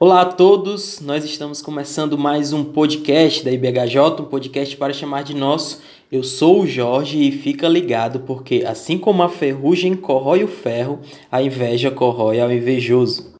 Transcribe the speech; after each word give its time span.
Olá 0.00 0.20
a 0.20 0.26
todos, 0.26 1.00
nós 1.00 1.24
estamos 1.24 1.60
começando 1.60 2.16
mais 2.16 2.52
um 2.52 2.62
podcast 2.62 3.44
da 3.44 3.50
IBHJ, 3.50 3.98
um 4.20 4.26
podcast 4.26 4.76
para 4.76 4.92
chamar 4.92 5.24
de 5.24 5.34
nosso. 5.34 5.82
Eu 6.10 6.22
sou 6.22 6.60
o 6.60 6.66
Jorge 6.68 7.18
e 7.18 7.32
fica 7.32 7.66
ligado 7.66 8.20
porque, 8.20 8.62
assim 8.64 8.96
como 8.96 9.24
a 9.24 9.28
ferrugem 9.28 9.96
corrói 9.96 10.44
o 10.44 10.46
ferro, 10.46 11.00
a 11.32 11.42
inveja 11.42 11.90
corrói 11.90 12.38
ao 12.38 12.52
invejoso. 12.52 13.37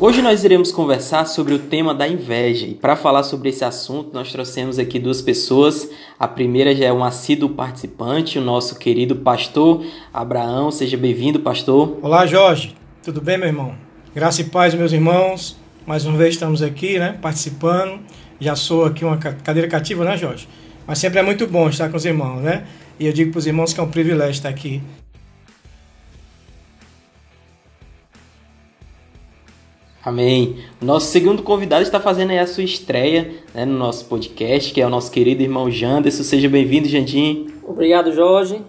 Hoje 0.00 0.22
nós 0.22 0.44
iremos 0.44 0.70
conversar 0.70 1.26
sobre 1.26 1.52
o 1.54 1.58
tema 1.58 1.92
da 1.92 2.06
inveja 2.06 2.68
e 2.68 2.72
para 2.72 2.94
falar 2.94 3.24
sobre 3.24 3.48
esse 3.48 3.64
assunto 3.64 4.14
nós 4.14 4.30
trouxemos 4.30 4.78
aqui 4.78 4.96
duas 4.96 5.20
pessoas. 5.20 5.90
A 6.16 6.28
primeira 6.28 6.72
já 6.72 6.84
é 6.84 6.92
um 6.92 7.02
assíduo 7.02 7.48
participante, 7.48 8.38
o 8.38 8.40
nosso 8.40 8.78
querido 8.78 9.16
pastor 9.16 9.84
Abraão. 10.14 10.70
Seja 10.70 10.96
bem-vindo, 10.96 11.40
pastor. 11.40 11.98
Olá, 12.00 12.24
Jorge. 12.26 12.76
Tudo 13.02 13.20
bem, 13.20 13.36
meu 13.38 13.48
irmão? 13.48 13.74
Graça 14.14 14.40
e 14.40 14.44
paz, 14.44 14.72
meus 14.72 14.92
irmãos. 14.92 15.56
Mais 15.84 16.06
uma 16.06 16.16
vez 16.16 16.34
estamos 16.34 16.62
aqui, 16.62 16.96
né, 16.96 17.18
participando. 17.20 17.98
Já 18.38 18.54
sou 18.54 18.84
aqui 18.84 19.04
uma 19.04 19.16
cadeira 19.16 19.66
cativa, 19.66 20.04
né, 20.04 20.16
Jorge? 20.16 20.48
Mas 20.86 21.00
sempre 21.00 21.18
é 21.18 21.22
muito 21.24 21.44
bom 21.48 21.68
estar 21.68 21.88
com 21.88 21.96
os 21.96 22.04
irmãos, 22.04 22.40
né? 22.40 22.68
E 23.00 23.06
eu 23.08 23.12
digo 23.12 23.32
para 23.32 23.40
os 23.40 23.48
irmãos 23.48 23.72
que 23.72 23.80
é 23.80 23.82
um 23.82 23.90
privilégio 23.90 24.30
estar 24.30 24.48
aqui 24.48 24.80
Amém. 30.04 30.58
Nosso 30.80 31.06
segundo 31.06 31.42
convidado 31.42 31.82
está 31.82 31.98
fazendo 31.98 32.30
aí 32.30 32.38
a 32.38 32.46
sua 32.46 32.62
estreia 32.62 33.32
né, 33.52 33.64
no 33.64 33.76
nosso 33.76 34.04
podcast, 34.04 34.72
que 34.72 34.80
é 34.80 34.86
o 34.86 34.90
nosso 34.90 35.10
querido 35.10 35.42
irmão 35.42 35.68
Janderson. 35.68 36.22
Seja 36.22 36.48
bem-vindo, 36.48 36.88
Jandim. 36.88 37.48
Obrigado, 37.64 38.12
Jorge. 38.12 38.62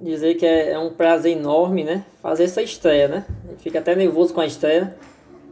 Dizer 0.00 0.34
que 0.36 0.46
é, 0.46 0.72
é 0.72 0.78
um 0.78 0.90
prazer 0.90 1.36
enorme, 1.36 1.82
né? 1.82 2.04
Fazer 2.22 2.44
essa 2.44 2.62
estreia, 2.62 3.08
né? 3.08 3.24
Fica 3.58 3.80
até 3.80 3.96
nervoso 3.96 4.32
com 4.32 4.40
a 4.40 4.46
estreia, 4.46 4.96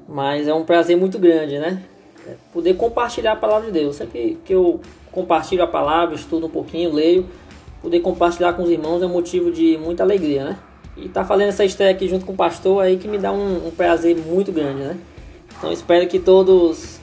mas 0.08 0.46
é 0.46 0.54
um 0.54 0.64
prazer 0.64 0.96
muito 0.96 1.18
grande, 1.18 1.58
né? 1.58 1.82
É 2.28 2.34
poder 2.52 2.74
compartilhar 2.74 3.32
a 3.32 3.36
palavra 3.36 3.66
de 3.66 3.72
Deus. 3.72 3.96
Sempre 3.96 4.38
que 4.44 4.54
eu 4.54 4.80
compartilho 5.10 5.64
a 5.64 5.66
palavra, 5.66 6.14
estudo 6.14 6.46
um 6.46 6.50
pouquinho, 6.50 6.92
leio, 6.92 7.26
poder 7.82 8.00
compartilhar 8.00 8.52
com 8.52 8.62
os 8.62 8.70
irmãos 8.70 9.02
é 9.02 9.06
motivo 9.06 9.50
de 9.50 9.76
muita 9.78 10.04
alegria, 10.04 10.44
né? 10.44 10.58
E 10.96 11.08
tá 11.08 11.24
fazendo 11.24 11.48
essa 11.48 11.64
estreia 11.64 11.90
aqui 11.90 12.06
junto 12.06 12.24
com 12.24 12.32
o 12.32 12.36
pastor 12.36 12.84
aí 12.84 12.96
que 12.98 13.08
me 13.08 13.18
dá 13.18 13.32
um, 13.32 13.66
um 13.66 13.70
prazer 13.72 14.16
muito 14.16 14.52
grande, 14.52 14.80
né? 14.80 14.96
Então 15.64 15.72
espero 15.72 16.06
que 16.06 16.18
todos 16.18 17.00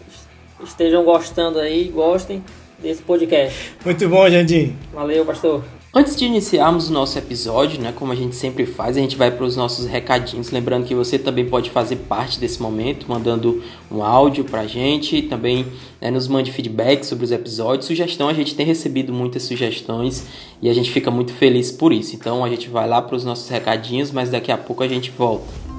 estejam 0.63 1.03
gostando 1.03 1.57
aí, 1.57 1.85
gostem 1.85 2.43
desse 2.77 3.01
podcast. 3.01 3.73
Muito 3.83 4.07
bom, 4.07 4.29
Jandim. 4.29 4.75
Valeu, 4.93 5.25
pastor. 5.25 5.63
Antes 5.91 6.15
de 6.15 6.25
iniciarmos 6.25 6.87
o 6.87 6.93
nosso 6.93 7.17
episódio, 7.17 7.81
né, 7.81 7.91
como 7.91 8.11
a 8.11 8.15
gente 8.15 8.35
sempre 8.35 8.67
faz, 8.67 8.95
a 8.97 8.99
gente 8.99 9.15
vai 9.15 9.31
para 9.31 9.43
os 9.43 9.55
nossos 9.55 9.87
recadinhos. 9.87 10.51
Lembrando 10.51 10.85
que 10.85 10.93
você 10.93 11.17
também 11.17 11.43
pode 11.49 11.71
fazer 11.71 11.95
parte 11.95 12.39
desse 12.39 12.61
momento, 12.61 13.07
mandando 13.09 13.63
um 13.91 14.03
áudio 14.03 14.43
para 14.43 14.61
a 14.61 14.67
gente, 14.67 15.23
também 15.23 15.65
né, 15.99 16.11
nos 16.11 16.27
mande 16.27 16.51
feedback 16.51 17.03
sobre 17.03 17.25
os 17.25 17.31
episódios, 17.31 17.87
sugestão. 17.87 18.29
A 18.29 18.33
gente 18.33 18.53
tem 18.53 18.63
recebido 18.63 19.11
muitas 19.11 19.41
sugestões 19.41 20.27
e 20.61 20.69
a 20.69 20.73
gente 20.73 20.91
fica 20.91 21.09
muito 21.09 21.33
feliz 21.33 21.71
por 21.71 21.91
isso. 21.91 22.15
Então 22.15 22.45
a 22.45 22.49
gente 22.49 22.69
vai 22.69 22.87
lá 22.87 23.01
para 23.01 23.15
os 23.15 23.25
nossos 23.25 23.49
recadinhos, 23.49 24.11
mas 24.11 24.29
daqui 24.29 24.51
a 24.51 24.57
pouco 24.57 24.83
a 24.83 24.87
gente 24.87 25.09
volta. 25.09 25.70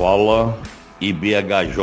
Fala 0.00 0.58
IBHJ. 0.98 1.76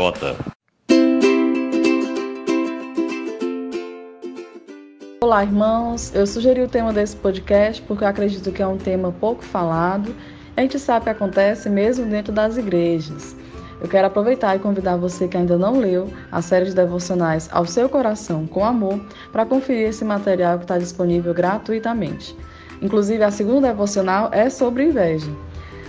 Olá, 5.21 5.43
irmãos. 5.43 6.11
Eu 6.15 6.25
sugeri 6.25 6.63
o 6.63 6.67
tema 6.67 6.91
desse 6.91 7.15
podcast 7.15 7.79
porque 7.83 8.03
eu 8.03 8.07
acredito 8.07 8.51
que 8.51 8.63
é 8.63 8.65
um 8.65 8.79
tema 8.79 9.11
pouco 9.11 9.43
falado. 9.43 10.15
A 10.55 10.61
gente 10.61 10.79
sabe 10.79 11.03
que 11.03 11.09
acontece 11.11 11.69
mesmo 11.69 12.07
dentro 12.07 12.33
das 12.33 12.57
igrejas. 12.57 13.35
Eu 13.79 13.87
quero 13.87 14.07
aproveitar 14.07 14.55
e 14.55 14.59
convidar 14.59 14.97
você 14.97 15.27
que 15.27 15.37
ainda 15.37 15.55
não 15.55 15.79
leu 15.79 16.11
a 16.31 16.41
série 16.41 16.65
de 16.65 16.73
devocionais 16.73 17.47
Ao 17.51 17.67
Seu 17.67 17.87
Coração 17.87 18.47
com 18.47 18.65
Amor 18.65 18.99
para 19.31 19.45
conferir 19.45 19.89
esse 19.89 20.03
material 20.03 20.57
que 20.57 20.63
está 20.63 20.79
disponível 20.79 21.35
gratuitamente. 21.35 22.35
Inclusive, 22.81 23.23
a 23.23 23.29
segunda 23.29 23.67
devocional 23.67 24.31
é 24.33 24.49
sobre 24.49 24.85
inveja. 24.85 25.29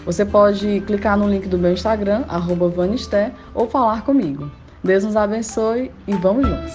Você 0.08 0.24
pode 0.24 0.80
clicar 0.86 1.18
no 1.18 1.28
link 1.28 1.46
do 1.48 1.58
meu 1.58 1.70
Instagram, 1.70 2.24
Vanisté, 2.74 3.30
ou 3.54 3.68
falar 3.68 4.06
comigo. 4.06 4.50
Deus 4.82 5.04
nos 5.04 5.14
abençoe 5.14 5.90
e 6.06 6.14
vamos 6.14 6.48
juntos! 6.48 6.72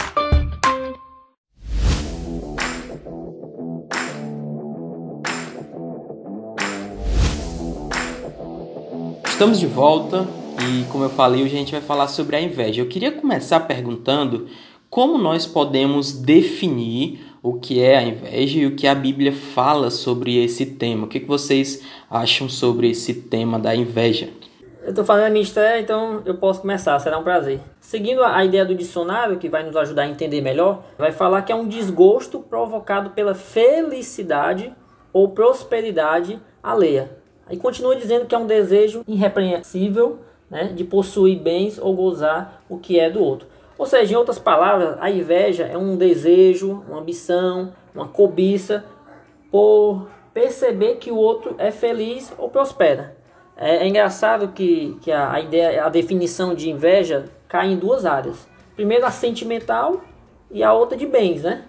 Estamos 9.25 9.59
de 9.59 9.65
volta 9.65 10.27
e, 10.69 10.83
como 10.91 11.05
eu 11.05 11.09
falei, 11.09 11.41
hoje 11.41 11.55
a 11.55 11.57
gente 11.57 11.71
vai 11.71 11.81
falar 11.81 12.09
sobre 12.09 12.35
a 12.35 12.39
inveja. 12.39 12.83
Eu 12.83 12.87
queria 12.87 13.13
começar 13.13 13.61
perguntando 13.61 14.47
como 14.91 15.17
nós 15.17 15.47
podemos 15.47 16.13
definir 16.13 17.32
o 17.43 17.55
que 17.55 17.83
é 17.83 17.97
a 17.97 18.03
inveja 18.03 18.57
e 18.57 18.65
o 18.65 18.73
que 18.73 18.87
a 18.87 18.95
Bíblia 18.95 19.33
fala 19.33 19.91
sobre 19.91 20.41
esse 20.41 20.65
tema. 20.65 21.05
O 21.05 21.09
que 21.09 21.19
vocês 21.19 21.83
acham 22.09 22.47
sobre 22.47 22.89
esse 22.89 23.13
tema 23.13 23.59
da 23.59 23.75
inveja? 23.75 24.29
Eu 24.81 24.91
estou 24.91 25.03
fazendo 25.03 25.27
a 25.27 25.29
minha 25.29 25.43
estreia, 25.43 25.81
então 25.81 26.21
eu 26.25 26.35
posso 26.35 26.61
começar, 26.61 26.97
será 26.99 27.17
um 27.17 27.23
prazer. 27.23 27.59
Seguindo 27.81 28.23
a 28.23 28.43
ideia 28.45 28.65
do 28.65 28.73
dicionário, 28.73 29.37
que 29.37 29.49
vai 29.49 29.61
nos 29.63 29.75
ajudar 29.75 30.03
a 30.03 30.07
entender 30.07 30.39
melhor, 30.39 30.85
vai 30.97 31.11
falar 31.11 31.41
que 31.41 31.51
é 31.51 31.55
um 31.55 31.67
desgosto 31.67 32.39
provocado 32.39 33.09
pela 33.09 33.35
felicidade 33.35 34.73
ou 35.11 35.29
prosperidade 35.29 36.39
alheia. 36.61 37.11
Aí 37.45 37.57
continua 37.57 37.95
dizendo 37.95 38.25
que 38.25 38.33
é 38.33 38.37
um 38.37 38.47
desejo 38.47 39.03
irrepreensível 39.05 40.19
né, 40.49 40.71
de 40.73 40.83
possuir 40.85 41.39
bens 41.39 41.77
ou 41.77 41.93
gozar 41.93 42.63
o 42.69 42.77
que 42.77 42.99
é 42.99 43.09
do 43.09 43.21
outro. 43.21 43.47
Ou 43.77 43.85
seja, 43.85 44.13
em 44.13 44.15
outras 44.15 44.39
palavras, 44.39 44.97
a 44.99 45.09
inveja 45.09 45.65
é 45.65 45.77
um 45.77 45.97
desejo, 45.97 46.83
uma 46.87 46.99
ambição, 46.99 47.73
uma 47.93 48.07
cobiça 48.07 48.85
por 49.51 50.07
perceber 50.33 50.95
que 50.95 51.11
o 51.11 51.15
outro 51.15 51.55
é 51.57 51.71
feliz 51.71 52.33
ou 52.37 52.49
prospera. 52.49 53.15
É, 53.55 53.77
é 53.77 53.87
engraçado 53.87 54.49
que, 54.49 54.97
que 55.01 55.11
a, 55.11 55.31
a, 55.31 55.39
ideia, 55.39 55.85
a 55.85 55.89
definição 55.89 56.55
de 56.55 56.69
inveja 56.69 57.25
cai 57.47 57.71
em 57.71 57.77
duas 57.77 58.05
áreas. 58.05 58.47
Primeiro 58.75 59.05
a 59.05 59.11
sentimental 59.11 60.01
e 60.49 60.63
a 60.63 60.73
outra 60.73 60.97
de 60.97 61.05
bens, 61.05 61.43
né? 61.43 61.65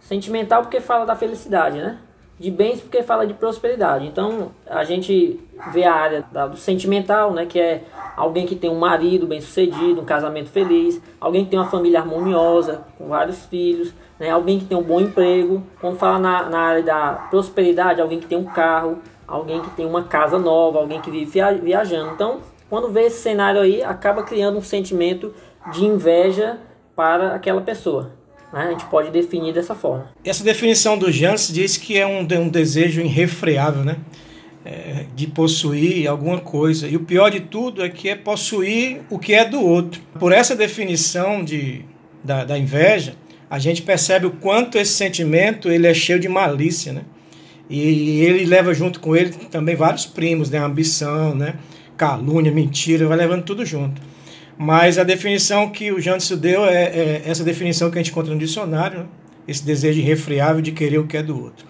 Sentimental 0.00 0.62
porque 0.62 0.80
fala 0.80 1.06
da 1.06 1.16
felicidade, 1.16 1.78
né? 1.78 1.98
De 2.42 2.50
bens 2.50 2.80
porque 2.80 3.04
fala 3.04 3.24
de 3.24 3.34
prosperidade. 3.34 4.04
Então 4.04 4.50
a 4.66 4.82
gente 4.82 5.38
vê 5.72 5.84
a 5.84 5.94
área 5.94 6.24
da, 6.32 6.48
do 6.48 6.56
sentimental, 6.56 7.32
né? 7.32 7.46
Que 7.46 7.60
é 7.60 7.84
alguém 8.16 8.46
que 8.46 8.56
tem 8.56 8.68
um 8.68 8.78
marido 8.78 9.28
bem 9.28 9.40
sucedido, 9.40 10.00
um 10.00 10.04
casamento 10.04 10.50
feliz, 10.50 11.00
alguém 11.20 11.44
que 11.44 11.50
tem 11.50 11.58
uma 11.58 11.68
família 11.68 12.00
harmoniosa, 12.00 12.82
com 12.98 13.06
vários 13.06 13.46
filhos, 13.46 13.94
né? 14.18 14.28
alguém 14.30 14.58
que 14.58 14.64
tem 14.64 14.76
um 14.76 14.82
bom 14.82 15.00
emprego. 15.00 15.62
Quando 15.80 15.96
fala 15.98 16.18
na, 16.18 16.50
na 16.50 16.58
área 16.58 16.82
da 16.82 17.12
prosperidade, 17.30 18.00
alguém 18.00 18.18
que 18.18 18.26
tem 18.26 18.36
um 18.36 18.44
carro, 18.44 18.98
alguém 19.24 19.60
que 19.60 19.70
tem 19.70 19.86
uma 19.86 20.02
casa 20.02 20.36
nova, 20.36 20.80
alguém 20.80 21.00
que 21.00 21.12
vive 21.12 21.40
viajando. 21.62 22.12
Então, 22.12 22.40
quando 22.68 22.88
vê 22.88 23.02
esse 23.02 23.20
cenário 23.20 23.60
aí, 23.60 23.84
acaba 23.84 24.24
criando 24.24 24.58
um 24.58 24.62
sentimento 24.62 25.32
de 25.72 25.84
inveja 25.84 26.58
para 26.96 27.36
aquela 27.36 27.60
pessoa. 27.60 28.10
Né? 28.52 28.60
A 28.60 28.70
gente 28.70 28.84
pode 28.86 29.10
definir 29.10 29.52
dessa 29.52 29.74
forma. 29.74 30.10
Essa 30.24 30.44
definição 30.44 30.98
do 30.98 31.10
Janssen 31.10 31.54
diz 31.54 31.76
que 31.76 31.98
é 31.98 32.06
um, 32.06 32.20
um 32.20 32.48
desejo 32.48 33.00
irrefreável, 33.00 33.84
né? 33.84 33.96
é, 34.64 35.06
de 35.14 35.26
possuir 35.26 36.06
alguma 36.06 36.38
coisa. 36.38 36.86
E 36.88 36.96
o 36.96 37.00
pior 37.00 37.30
de 37.30 37.40
tudo 37.40 37.84
é 37.84 37.88
que 37.88 38.08
é 38.08 38.16
possuir 38.16 39.02
o 39.10 39.18
que 39.18 39.34
é 39.34 39.44
do 39.44 39.60
outro. 39.60 40.00
Por 40.18 40.32
essa 40.32 40.54
definição 40.54 41.44
de, 41.44 41.84
da, 42.22 42.44
da 42.44 42.58
inveja, 42.58 43.14
a 43.50 43.58
gente 43.58 43.82
percebe 43.82 44.26
o 44.26 44.30
quanto 44.30 44.78
esse 44.78 44.92
sentimento 44.92 45.70
ele 45.70 45.86
é 45.86 45.94
cheio 45.94 46.18
de 46.18 46.28
malícia, 46.28 46.92
né? 46.92 47.02
E 47.68 48.20
ele 48.20 48.44
leva 48.44 48.74
junto 48.74 49.00
com 49.00 49.16
ele 49.16 49.30
também 49.50 49.74
vários 49.74 50.04
primos, 50.04 50.50
né? 50.50 50.58
Ambição, 50.58 51.34
né? 51.34 51.54
Calúnia, 51.96 52.52
mentira, 52.52 53.06
vai 53.06 53.16
levando 53.16 53.44
tudo 53.44 53.64
junto. 53.64 54.00
Mas 54.58 54.98
a 54.98 55.04
definição 55.04 55.70
que 55.70 55.90
o 55.90 56.00
Janderson 56.00 56.36
deu 56.36 56.64
é, 56.64 56.84
é, 56.84 57.22
essa 57.26 57.42
definição 57.42 57.90
que 57.90 57.98
a 57.98 58.02
gente 58.02 58.10
encontra 58.10 58.32
no 58.32 58.38
dicionário, 58.38 59.00
né? 59.00 59.06
esse 59.46 59.64
desejo 59.64 59.98
irrefriável 59.98 60.62
de 60.62 60.72
querer 60.72 60.98
o 60.98 61.06
que 61.06 61.16
é 61.16 61.22
do 61.22 61.40
outro. 61.40 61.66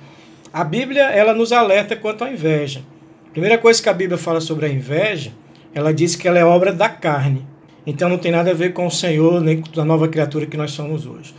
A 0.52 0.62
Bíblia 0.62 1.04
ela 1.04 1.32
nos 1.32 1.52
alerta 1.52 1.96
quanto 1.96 2.24
à 2.24 2.30
inveja. 2.30 2.82
A 3.28 3.30
primeira 3.30 3.56
coisa 3.56 3.82
que 3.82 3.88
a 3.88 3.94
Bíblia 3.94 4.18
fala 4.18 4.40
sobre 4.40 4.66
a 4.66 4.68
inveja, 4.68 5.32
ela 5.74 5.92
diz 5.94 6.14
que 6.14 6.28
ela 6.28 6.38
é 6.38 6.44
obra 6.44 6.72
da 6.72 6.88
carne. 6.88 7.46
Então 7.86 8.08
não 8.08 8.18
tem 8.18 8.30
nada 8.30 8.50
a 8.50 8.54
ver 8.54 8.72
com 8.72 8.86
o 8.86 8.90
Senhor 8.90 9.40
nem 9.40 9.62
com 9.62 9.80
a 9.80 9.84
nova 9.84 10.06
criatura 10.08 10.46
que 10.46 10.56
nós 10.56 10.72
somos 10.72 11.06
hoje. 11.06 11.34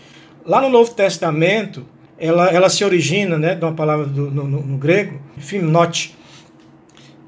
Lá 0.46 0.60
no 0.60 0.70
Novo 0.70 0.94
Testamento, 0.94 1.86
ela, 2.18 2.50
ela 2.50 2.70
se 2.70 2.84
origina 2.84 3.38
né, 3.38 3.56
de 3.56 3.64
uma 3.64 3.74
palavra 3.74 4.06
do, 4.06 4.32
no, 4.32 4.44
no, 4.46 4.62
no 4.62 4.78
grego, 4.78 5.20
fimnote, 5.38 6.16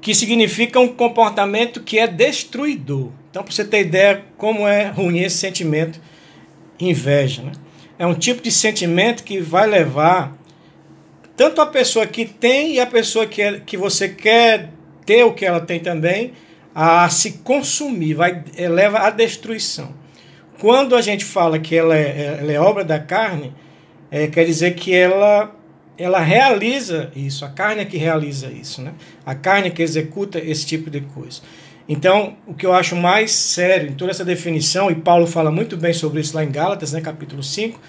que 0.06 0.14
significa 0.14 0.78
um 0.78 0.86
comportamento 0.86 1.82
que 1.82 1.98
é 1.98 2.06
destruidor. 2.06 3.10
Então, 3.28 3.42
para 3.42 3.52
você 3.52 3.64
ter 3.64 3.80
ideia 3.80 4.22
como 4.36 4.64
é 4.64 4.86
ruim 4.86 5.18
esse 5.18 5.36
sentimento, 5.36 6.00
inveja. 6.78 7.42
Né? 7.42 7.50
É 7.98 8.06
um 8.06 8.14
tipo 8.14 8.40
de 8.40 8.52
sentimento 8.52 9.24
que 9.24 9.40
vai 9.40 9.66
levar 9.66 10.38
tanto 11.36 11.60
a 11.60 11.66
pessoa 11.66 12.06
que 12.06 12.24
tem 12.24 12.74
e 12.74 12.80
a 12.80 12.86
pessoa 12.86 13.26
que, 13.26 13.42
é, 13.42 13.58
que 13.58 13.76
você 13.76 14.08
quer 14.08 14.70
ter 15.04 15.24
o 15.24 15.34
que 15.34 15.44
ela 15.44 15.58
tem 15.58 15.80
também, 15.80 16.34
a 16.72 17.08
se 17.08 17.38
consumir, 17.38 18.14
vai, 18.14 18.44
é, 18.56 18.68
leva 18.68 19.00
à 19.00 19.10
destruição. 19.10 19.92
Quando 20.60 20.94
a 20.94 21.02
gente 21.02 21.24
fala 21.24 21.58
que 21.58 21.74
ela 21.74 21.96
é, 21.96 22.38
ela 22.42 22.52
é 22.52 22.60
obra 22.60 22.84
da 22.84 23.00
carne, 23.00 23.52
é, 24.08 24.28
quer 24.28 24.44
dizer 24.44 24.76
que 24.76 24.94
ela, 24.94 25.52
ela 25.98 26.20
realiza 26.20 27.10
isso, 27.16 27.44
a 27.44 27.48
carne 27.48 27.82
é 27.82 27.84
que 27.84 27.96
realiza 27.96 28.48
isso, 28.48 28.82
né? 28.82 28.92
a 29.24 29.34
carne 29.34 29.68
é 29.68 29.70
que 29.70 29.82
executa 29.82 30.38
esse 30.38 30.66
tipo 30.66 30.90
de 30.90 31.00
coisa. 31.00 31.40
Então, 31.88 32.36
o 32.46 32.54
que 32.54 32.66
eu 32.66 32.72
acho 32.72 32.96
mais 32.96 33.30
sério 33.30 33.88
em 33.88 33.94
toda 33.94 34.10
essa 34.10 34.24
definição, 34.24 34.90
e 34.90 34.94
Paulo 34.94 35.26
fala 35.26 35.50
muito 35.50 35.76
bem 35.76 35.92
sobre 35.92 36.20
isso 36.20 36.34
lá 36.34 36.42
em 36.42 36.50
Gálatas, 36.50 36.92
né, 36.92 37.00
capítulo 37.00 37.42
5, 37.42 37.80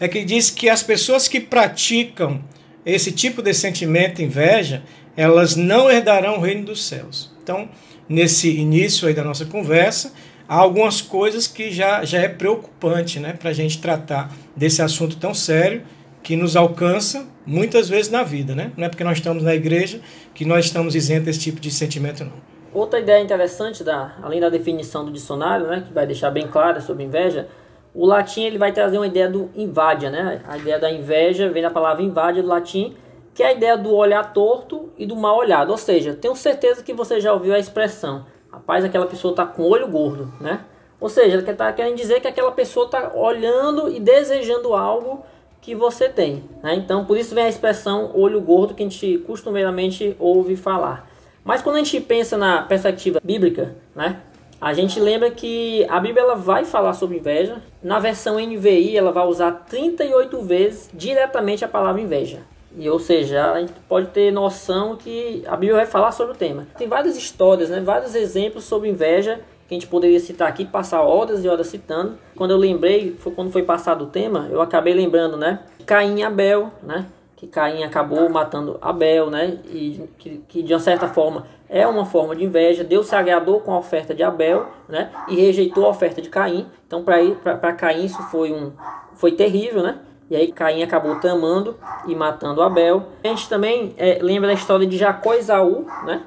é 0.00 0.08
que 0.08 0.24
diz 0.24 0.50
que 0.50 0.68
as 0.68 0.82
pessoas 0.82 1.28
que 1.28 1.40
praticam 1.40 2.42
esse 2.84 3.12
tipo 3.12 3.40
de 3.40 3.54
sentimento, 3.54 4.20
inveja, 4.20 4.82
elas 5.16 5.54
não 5.54 5.90
herdarão 5.90 6.38
o 6.38 6.40
reino 6.40 6.64
dos 6.64 6.84
céus. 6.84 7.32
Então, 7.42 7.68
nesse 8.08 8.50
início 8.50 9.06
aí 9.06 9.14
da 9.14 9.22
nossa 9.22 9.44
conversa, 9.44 10.12
há 10.48 10.56
algumas 10.56 11.00
coisas 11.00 11.46
que 11.46 11.70
já, 11.70 12.04
já 12.04 12.18
é 12.18 12.28
preocupante 12.28 13.20
né, 13.20 13.32
para 13.32 13.50
a 13.50 13.54
gente 13.54 13.78
tratar 13.78 14.34
desse 14.56 14.82
assunto 14.82 15.16
tão 15.16 15.32
sério 15.32 15.82
que 16.24 16.34
nos 16.34 16.56
alcança 16.56 17.26
muitas 17.46 17.88
vezes 17.88 18.10
na 18.10 18.22
vida. 18.22 18.54
Né? 18.54 18.72
Não 18.76 18.86
é 18.86 18.88
porque 18.88 19.04
nós 19.04 19.18
estamos 19.18 19.42
na 19.42 19.54
igreja 19.54 20.00
que 20.34 20.44
nós 20.44 20.64
estamos 20.64 20.96
isentos 20.96 21.26
desse 21.26 21.40
tipo 21.40 21.60
de 21.60 21.70
sentimento, 21.70 22.24
não. 22.24 22.32
Outra 22.72 22.98
ideia 22.98 23.22
interessante, 23.22 23.84
da, 23.84 24.16
além 24.20 24.40
da 24.40 24.48
definição 24.48 25.04
do 25.04 25.12
dicionário, 25.12 25.68
né, 25.68 25.84
que 25.86 25.92
vai 25.92 26.06
deixar 26.06 26.30
bem 26.30 26.48
clara 26.48 26.80
sobre 26.80 27.04
inveja, 27.04 27.46
o 27.94 28.04
latim 28.04 28.42
ele 28.42 28.58
vai 28.58 28.72
trazer 28.72 28.96
uma 28.96 29.06
ideia 29.06 29.28
do 29.28 29.48
invadia, 29.54 30.10
né? 30.10 30.42
A 30.48 30.58
ideia 30.58 30.80
da 30.80 30.90
inveja 30.90 31.48
vem 31.50 31.62
da 31.62 31.70
palavra 31.70 32.02
invadia 32.02 32.42
do 32.42 32.48
latim, 32.48 32.96
que 33.32 33.44
é 33.44 33.46
a 33.46 33.52
ideia 33.52 33.76
do 33.76 33.94
olhar 33.94 34.32
torto 34.32 34.92
e 34.98 35.06
do 35.06 35.14
mal 35.14 35.36
olhado. 35.38 35.70
Ou 35.70 35.78
seja, 35.78 36.14
tenho 36.14 36.34
certeza 36.34 36.82
que 36.82 36.92
você 36.92 37.20
já 37.20 37.32
ouviu 37.32 37.54
a 37.54 37.58
expressão, 37.60 38.26
rapaz, 38.50 38.84
aquela 38.84 39.06
pessoa 39.06 39.30
está 39.30 39.46
com 39.46 39.62
olho 39.62 39.86
gordo, 39.86 40.32
né? 40.40 40.64
Ou 41.00 41.08
seja, 41.08 41.36
ele 41.36 41.48
está 41.48 41.72
querendo 41.72 41.94
dizer 41.94 42.20
que 42.20 42.26
aquela 42.26 42.50
pessoa 42.50 42.86
está 42.86 43.12
olhando 43.14 43.88
e 43.88 44.00
desejando 44.00 44.74
algo 44.74 45.24
que 45.64 45.74
você 45.74 46.10
tem. 46.10 46.44
Né? 46.62 46.74
Então, 46.74 47.06
por 47.06 47.16
isso 47.16 47.34
vem 47.34 47.44
a 47.44 47.48
expressão 47.48 48.10
olho 48.14 48.38
gordo 48.40 48.74
que 48.74 48.82
a 48.82 48.86
gente 48.88 49.18
costumeiramente 49.26 50.14
ouve 50.18 50.56
falar. 50.56 51.10
Mas 51.42 51.62
quando 51.62 51.76
a 51.76 51.78
gente 51.78 52.00
pensa 52.00 52.36
na 52.36 52.62
perspectiva 52.62 53.18
bíblica, 53.24 53.74
né? 53.96 54.20
A 54.60 54.72
gente 54.72 54.98
lembra 54.98 55.30
que 55.30 55.84
a 55.90 56.00
Bíblia 56.00 56.22
ela 56.22 56.36
vai 56.36 56.64
falar 56.64 56.94
sobre 56.94 57.18
inveja. 57.18 57.62
Na 57.82 57.98
versão 57.98 58.38
NVI, 58.38 58.96
ela 58.96 59.12
vai 59.12 59.26
usar 59.26 59.52
38 59.68 60.40
vezes 60.42 60.90
diretamente 60.94 61.64
a 61.64 61.68
palavra 61.68 62.00
inveja. 62.00 62.40
E, 62.76 62.88
ou 62.88 62.98
seja, 62.98 63.52
a 63.52 63.60
gente 63.60 63.72
pode 63.88 64.08
ter 64.08 64.32
noção 64.32 64.96
que 64.96 65.42
a 65.46 65.56
Bíblia 65.56 65.76
vai 65.76 65.86
falar 65.86 66.12
sobre 66.12 66.34
o 66.34 66.36
tema. 66.36 66.66
Tem 66.78 66.88
várias 66.88 67.16
histórias, 67.16 67.68
né, 67.68 67.80
vários 67.80 68.14
exemplos 68.14 68.64
sobre 68.64 68.88
inveja 68.88 69.40
que 69.66 69.74
a 69.74 69.78
gente 69.78 69.86
poderia 69.86 70.20
citar 70.20 70.48
aqui, 70.48 70.64
passar 70.64 71.02
horas 71.02 71.44
e 71.44 71.48
horas 71.48 71.66
citando. 71.68 72.18
Quando 72.36 72.50
eu 72.50 72.56
lembrei, 72.56 73.14
foi 73.18 73.32
quando 73.32 73.50
foi 73.50 73.62
passado 73.62 74.04
o 74.04 74.06
tema, 74.08 74.48
eu 74.50 74.60
acabei 74.60 74.94
lembrando, 74.94 75.36
né? 75.36 75.60
Caim 75.86 76.18
e 76.18 76.22
Abel, 76.22 76.70
né? 76.82 77.06
Que 77.36 77.46
Caim 77.46 77.82
acabou 77.82 78.28
matando 78.28 78.78
Abel, 78.80 79.30
né? 79.30 79.58
E 79.66 80.08
que, 80.18 80.42
que 80.48 80.62
de 80.62 80.72
uma 80.72 80.80
certa 80.80 81.08
forma 81.08 81.46
é 81.68 81.86
uma 81.86 82.04
forma 82.04 82.36
de 82.36 82.44
inveja. 82.44 82.84
Deus 82.84 83.06
se 83.06 83.16
agradou 83.16 83.60
com 83.60 83.72
a 83.72 83.78
oferta 83.78 84.14
de 84.14 84.22
Abel, 84.22 84.66
né? 84.88 85.10
E 85.28 85.34
rejeitou 85.34 85.86
a 85.86 85.90
oferta 85.90 86.20
de 86.20 86.28
Caim. 86.28 86.66
Então, 86.86 87.02
para 87.02 87.72
Caim, 87.72 88.04
isso 88.04 88.22
foi, 88.24 88.52
um, 88.52 88.72
foi 89.14 89.32
terrível, 89.32 89.82
né? 89.82 89.98
E 90.30 90.36
aí 90.36 90.52
Caim 90.52 90.82
acabou 90.82 91.16
tamando 91.20 91.76
e 92.06 92.14
matando 92.14 92.62
Abel. 92.62 93.08
A 93.22 93.28
gente 93.28 93.48
também 93.48 93.94
é, 93.96 94.18
lembra 94.22 94.48
da 94.48 94.54
história 94.54 94.86
de 94.86 94.96
Jacó 94.96 95.34
e 95.34 95.38
Esaú, 95.38 95.86
né? 96.04 96.22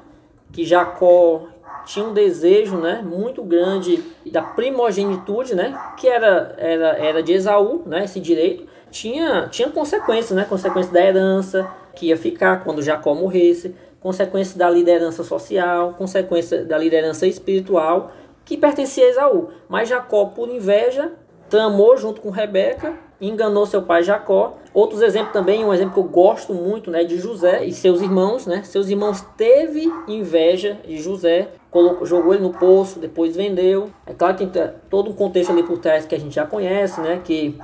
Que 0.52 0.64
Jacó 0.64 1.48
tinha 1.88 2.04
um 2.04 2.12
desejo, 2.12 2.76
né, 2.76 3.02
muito 3.02 3.42
grande 3.42 4.04
da 4.30 4.42
primogenitude, 4.42 5.54
né, 5.54 5.76
que 5.96 6.06
era, 6.06 6.54
era, 6.58 6.88
era 6.98 7.22
de 7.22 7.32
Esaú, 7.32 7.82
né, 7.86 8.04
esse 8.04 8.20
direito. 8.20 8.66
Tinha, 8.90 9.48
tinha 9.50 9.70
consequências, 9.70 10.36
né, 10.36 10.46
consequências 10.48 10.92
da 10.92 11.00
herança 11.00 11.68
que 11.94 12.06
ia 12.06 12.16
ficar 12.16 12.62
quando 12.62 12.82
Jacó 12.82 13.14
morresse 13.14 13.74
consequência 14.00 14.56
da 14.56 14.70
liderança 14.70 15.24
social, 15.24 15.94
consequência 15.94 16.64
da 16.64 16.78
liderança 16.78 17.26
espiritual 17.26 18.12
que 18.44 18.56
pertencia 18.56 19.04
a 19.04 19.08
Esaú. 19.08 19.48
Mas 19.68 19.88
Jacó, 19.88 20.26
por 20.26 20.48
inveja, 20.48 21.12
tramou 21.50 21.96
junto 21.96 22.20
com 22.20 22.30
Rebeca, 22.30 22.94
enganou 23.20 23.66
seu 23.66 23.82
pai 23.82 24.02
Jacó. 24.02 24.56
Outros 24.78 25.02
exemplos 25.02 25.32
também, 25.32 25.64
um 25.64 25.74
exemplo 25.74 25.94
que 25.94 25.98
eu 25.98 26.04
gosto 26.04 26.54
muito, 26.54 26.88
né, 26.88 27.02
de 27.02 27.18
José 27.18 27.64
e 27.64 27.72
seus 27.72 28.00
irmãos, 28.00 28.46
né? 28.46 28.62
Seus 28.62 28.88
irmãos 28.88 29.20
teve 29.36 29.92
inveja 30.06 30.78
de 30.86 30.98
José, 30.98 31.48
colocou, 31.68 32.06
jogou 32.06 32.32
ele 32.32 32.44
no 32.44 32.52
poço, 32.52 33.00
depois 33.00 33.34
vendeu. 33.34 33.90
É 34.06 34.14
claro 34.14 34.36
que 34.36 34.46
tem 34.46 34.70
todo 34.88 35.10
um 35.10 35.14
contexto 35.14 35.50
ali 35.50 35.64
por 35.64 35.78
trás 35.78 36.06
que 36.06 36.14
a 36.14 36.20
gente 36.20 36.32
já 36.32 36.46
conhece, 36.46 37.00
né, 37.00 37.20
que 37.24 37.58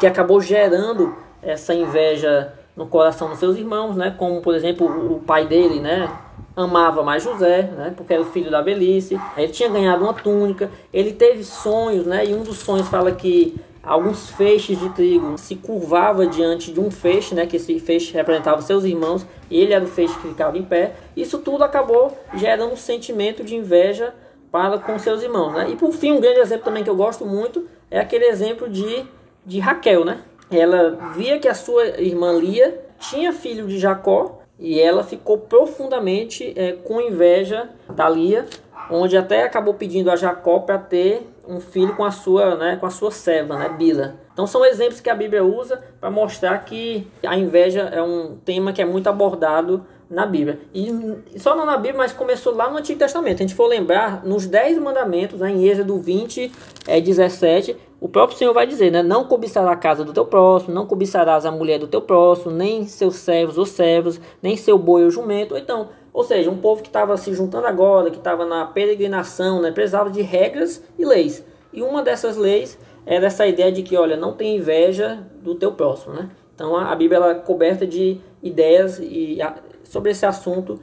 que 0.00 0.08
acabou 0.08 0.40
gerando 0.40 1.14
essa 1.40 1.72
inveja 1.72 2.52
no 2.76 2.88
coração 2.88 3.28
dos 3.28 3.38
seus 3.38 3.56
irmãos, 3.56 3.94
né? 3.94 4.12
Como, 4.18 4.40
por 4.40 4.56
exemplo, 4.56 5.14
o 5.14 5.20
pai 5.20 5.46
dele, 5.46 5.78
né? 5.78 6.10
Amava 6.56 7.04
mais 7.04 7.22
José, 7.22 7.62
né? 7.62 7.94
Porque 7.96 8.12
era 8.12 8.22
o 8.22 8.26
filho 8.26 8.50
da 8.50 8.60
velhice. 8.60 9.16
Ele 9.36 9.52
tinha 9.52 9.68
ganhado 9.68 10.02
uma 10.02 10.12
túnica. 10.12 10.68
Ele 10.92 11.12
teve 11.12 11.44
sonhos, 11.44 12.04
né? 12.04 12.26
E 12.26 12.34
um 12.34 12.42
dos 12.42 12.58
sonhos 12.58 12.88
fala 12.88 13.12
que 13.12 13.54
alguns 13.84 14.30
feixes 14.30 14.78
de 14.78 14.88
trigo 14.90 15.36
se 15.38 15.56
curvava 15.56 16.26
diante 16.26 16.72
de 16.72 16.80
um 16.80 16.90
feixe, 16.90 17.34
né? 17.34 17.46
Que 17.46 17.56
esse 17.56 17.78
feixe 17.80 18.12
representava 18.12 18.62
seus 18.62 18.84
irmãos. 18.84 19.26
Ele 19.50 19.72
era 19.72 19.84
o 19.84 19.88
feixe 19.88 20.14
que 20.18 20.28
ficava 20.28 20.56
em 20.56 20.62
pé. 20.62 20.94
Isso 21.16 21.38
tudo 21.38 21.64
acabou 21.64 22.16
gerando 22.34 22.72
um 22.72 22.76
sentimento 22.76 23.44
de 23.44 23.54
inveja 23.54 24.14
para 24.50 24.78
com 24.78 24.98
seus 24.98 25.22
irmãos, 25.22 25.52
né? 25.52 25.68
E 25.70 25.76
por 25.76 25.92
fim, 25.92 26.12
um 26.12 26.20
grande 26.20 26.40
exemplo 26.40 26.64
também 26.64 26.84
que 26.84 26.90
eu 26.90 26.96
gosto 26.96 27.26
muito 27.26 27.66
é 27.90 27.98
aquele 27.98 28.26
exemplo 28.26 28.68
de, 28.68 29.04
de 29.44 29.58
Raquel, 29.58 30.04
né? 30.04 30.20
ela 30.50 31.12
via 31.14 31.38
que 31.38 31.48
a 31.48 31.54
sua 31.54 32.00
irmã 32.00 32.32
Lia 32.32 32.80
tinha 32.98 33.32
filho 33.32 33.66
de 33.66 33.78
Jacó 33.78 34.40
e 34.58 34.80
ela 34.80 35.02
ficou 35.02 35.38
profundamente 35.38 36.52
é, 36.56 36.72
com 36.72 37.00
inveja 37.00 37.70
da 37.88 38.08
Lia, 38.08 38.46
onde 38.90 39.16
até 39.16 39.42
acabou 39.42 39.74
pedindo 39.74 40.10
a 40.10 40.16
Jacó 40.16 40.60
para 40.60 40.78
ter 40.78 41.26
um 41.48 41.60
filho 41.60 41.94
com 41.96 42.04
a 42.04 42.10
sua, 42.10 42.56
né, 42.56 42.76
com 42.76 42.86
a 42.86 42.90
sua 42.90 43.10
serva, 43.10 43.56
né, 43.56 43.68
Bila. 43.68 44.16
Então 44.32 44.46
são 44.46 44.64
exemplos 44.64 45.00
que 45.00 45.10
a 45.10 45.14
Bíblia 45.14 45.44
usa 45.44 45.82
para 46.00 46.10
mostrar 46.10 46.58
que 46.64 47.06
a 47.24 47.36
inveja 47.36 47.82
é 47.92 48.02
um 48.02 48.36
tema 48.44 48.72
que 48.72 48.82
é 48.82 48.84
muito 48.84 49.08
abordado 49.08 49.84
na 50.10 50.26
Bíblia. 50.26 50.60
E 50.74 50.90
só 51.38 51.56
não 51.56 51.64
na 51.64 51.76
Bíblia, 51.76 51.98
mas 51.98 52.12
começou 52.12 52.54
lá 52.54 52.70
no 52.70 52.78
Antigo 52.78 52.98
Testamento. 52.98 53.36
A 53.36 53.42
gente 53.42 53.54
for 53.54 53.66
lembrar, 53.66 54.24
nos 54.24 54.46
10 54.46 54.78
mandamentos, 54.78 55.40
né, 55.40 55.50
em 55.50 55.66
Êxodo 55.66 55.98
20, 55.98 56.52
é, 56.86 57.00
17, 57.00 57.76
o 58.00 58.08
próprio 58.08 58.36
Senhor 58.36 58.52
vai 58.52 58.66
dizer, 58.66 58.90
né? 58.90 59.02
Não 59.02 59.24
cobiçarás 59.24 59.72
a 59.72 59.76
casa 59.76 60.04
do 60.04 60.12
teu 60.12 60.26
próximo, 60.26 60.74
não 60.74 60.84
cobiçarás 60.84 61.46
a 61.46 61.50
mulher 61.50 61.78
do 61.78 61.86
teu 61.86 62.02
próximo, 62.02 62.52
nem 62.52 62.86
seus 62.86 63.16
servos 63.16 63.56
ou 63.56 63.64
servos, 63.64 64.20
nem 64.42 64.58
seu 64.58 64.76
boi 64.76 65.04
ou 65.04 65.10
jumento. 65.10 65.56
Então, 65.56 65.88
ou 66.14 66.22
seja, 66.22 66.48
um 66.48 66.58
povo 66.58 66.80
que 66.80 66.88
estava 66.88 67.16
se 67.16 67.34
juntando 67.34 67.66
agora, 67.66 68.08
que 68.08 68.18
estava 68.18 68.46
na 68.46 68.64
peregrinação, 68.64 69.60
né? 69.60 69.72
Precisava 69.72 70.08
de 70.08 70.22
regras 70.22 70.80
e 70.96 71.04
leis. 71.04 71.44
E 71.72 71.82
uma 71.82 72.04
dessas 72.04 72.36
leis 72.36 72.78
era 73.04 73.26
essa 73.26 73.44
ideia 73.44 73.72
de 73.72 73.82
que, 73.82 73.96
olha, 73.96 74.16
não 74.16 74.32
tem 74.32 74.56
inveja 74.56 75.26
do 75.42 75.56
teu 75.56 75.72
próximo, 75.72 76.14
né? 76.14 76.30
Então 76.54 76.76
a, 76.76 76.94
Bíblia 76.94 77.18
é 77.18 77.34
coberta 77.34 77.84
de 77.84 78.20
ideias 78.40 79.00
e, 79.00 79.38
sobre 79.82 80.12
esse 80.12 80.24
assunto 80.24 80.80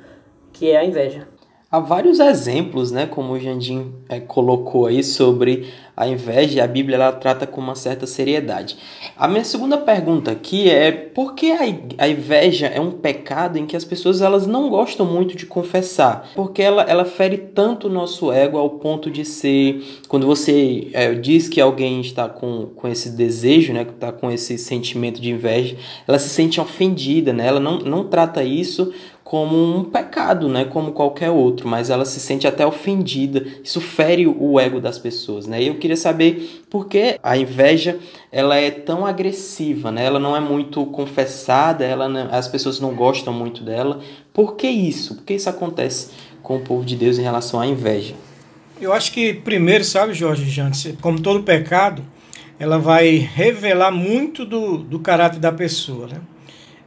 que 0.52 0.70
é 0.70 0.78
a 0.78 0.84
inveja. 0.84 1.26
Há 1.72 1.80
vários 1.80 2.20
exemplos, 2.20 2.92
né, 2.92 3.06
como 3.06 3.32
o 3.32 3.40
Jandim 3.40 3.94
é, 4.10 4.20
colocou 4.20 4.88
aí, 4.88 5.02
sobre 5.02 5.70
a 5.96 6.06
inveja 6.06 6.64
a 6.64 6.68
Bíblia 6.68 6.96
ela 6.96 7.12
trata 7.12 7.48
com 7.48 7.62
uma 7.62 7.76
certa 7.76 8.06
seriedade. 8.06 8.76
A 9.16 9.28
minha 9.28 9.44
segunda 9.46 9.78
pergunta 9.78 10.32
aqui 10.32 10.70
é 10.70 10.92
por 10.92 11.34
que 11.34 11.52
a 11.52 12.10
inveja 12.10 12.68
é 12.68 12.80
um 12.82 12.92
pecado 12.92 13.58
em 13.58 13.66
que 13.66 13.78
as 13.78 13.86
pessoas 13.86 14.22
elas 14.22 14.46
não 14.46 14.70
gostam 14.70 15.06
muito 15.06 15.38
de 15.38 15.46
confessar? 15.46 16.30
Porque 16.36 16.62
ela, 16.62 16.84
ela 16.84 17.06
fere 17.06 17.38
tanto 17.38 17.88
o 17.88 17.90
nosso 17.90 18.32
ego 18.34 18.58
ao 18.58 18.72
ponto 18.72 19.10
de 19.10 19.24
ser, 19.24 19.82
quando 20.10 20.26
você 20.26 20.90
é, 20.92 21.14
diz 21.14 21.48
que 21.48 21.62
alguém 21.62 22.02
está 22.02 22.28
com, 22.28 22.66
com 22.76 22.88
esse 22.88 23.12
desejo, 23.12 23.72
né, 23.72 23.86
que 23.86 23.92
está 23.92 24.12
com 24.12 24.30
esse 24.30 24.58
sentimento 24.58 25.22
de 25.22 25.30
inveja, 25.30 25.78
ela 26.06 26.20
se 26.20 26.30
sente 26.30 26.60
ofendida, 26.60 27.32
né? 27.32 27.48
ela 27.48 27.60
não, 27.60 27.78
não 27.80 28.04
trata 28.06 28.44
isso 28.44 28.92
como 29.24 29.78
um 29.78 29.84
pecado, 29.84 30.50
né, 30.50 30.66
como 30.66 30.92
qualquer 30.92 31.30
outro, 31.30 31.68
mas 31.68 31.90
ela 31.90 32.06
se 32.06 32.20
sente 32.20 32.48
até 32.48 32.66
ofendida. 32.66 33.46
Isso 33.64 33.80
fere 33.80 34.28
o 34.28 34.60
ego 34.60 34.82
das 34.82 34.98
pessoas, 34.98 35.48
né? 35.48 35.62
E 35.62 35.68
eu 35.68 35.76
queria 35.76 35.96
saber 35.96 36.64
por 36.70 36.88
que 36.88 37.18
a 37.22 37.38
inveja 37.38 37.98
ela 38.32 38.58
é 38.58 38.72
tão 38.72 39.06
agressiva, 39.06 39.92
né? 39.92 40.06
Ela 40.06 40.20
não 40.20 40.36
é 40.36 40.40
muito 40.40 40.86
confessada, 40.88 41.86
ela 41.86 42.10
não, 42.10 42.34
as 42.34 42.48
pessoas 42.48 42.80
não 42.80 42.96
gostam 42.96 43.34
muito 43.34 43.64
dela. 43.64 44.02
Por 44.34 44.56
que 44.56 44.68
isso? 44.68 45.16
Por 45.16 45.24
que 45.24 45.36
isso 45.36 45.50
acontece 45.50 46.10
com 46.42 46.58
o 46.58 46.62
povo 46.62 46.84
de 46.84 46.96
Deus 46.96 47.18
em 47.18 47.24
relação 47.24 47.60
à 47.60 47.68
inveja? 47.68 48.16
Eu 48.82 48.92
acho 48.92 49.12
que 49.12 49.34
primeiro, 49.34 49.84
sabe, 49.84 50.14
Jorge 50.14 50.50
Jantes, 50.50 50.96
como 51.02 51.22
todo 51.22 51.44
pecado, 51.44 52.04
ela 52.60 52.78
vai 52.78 53.16
revelar 53.16 53.92
muito 53.92 54.46
do, 54.46 54.78
do 54.78 55.00
caráter 55.00 55.40
da 55.40 55.52
pessoa, 55.52 56.08
né? 56.08 56.22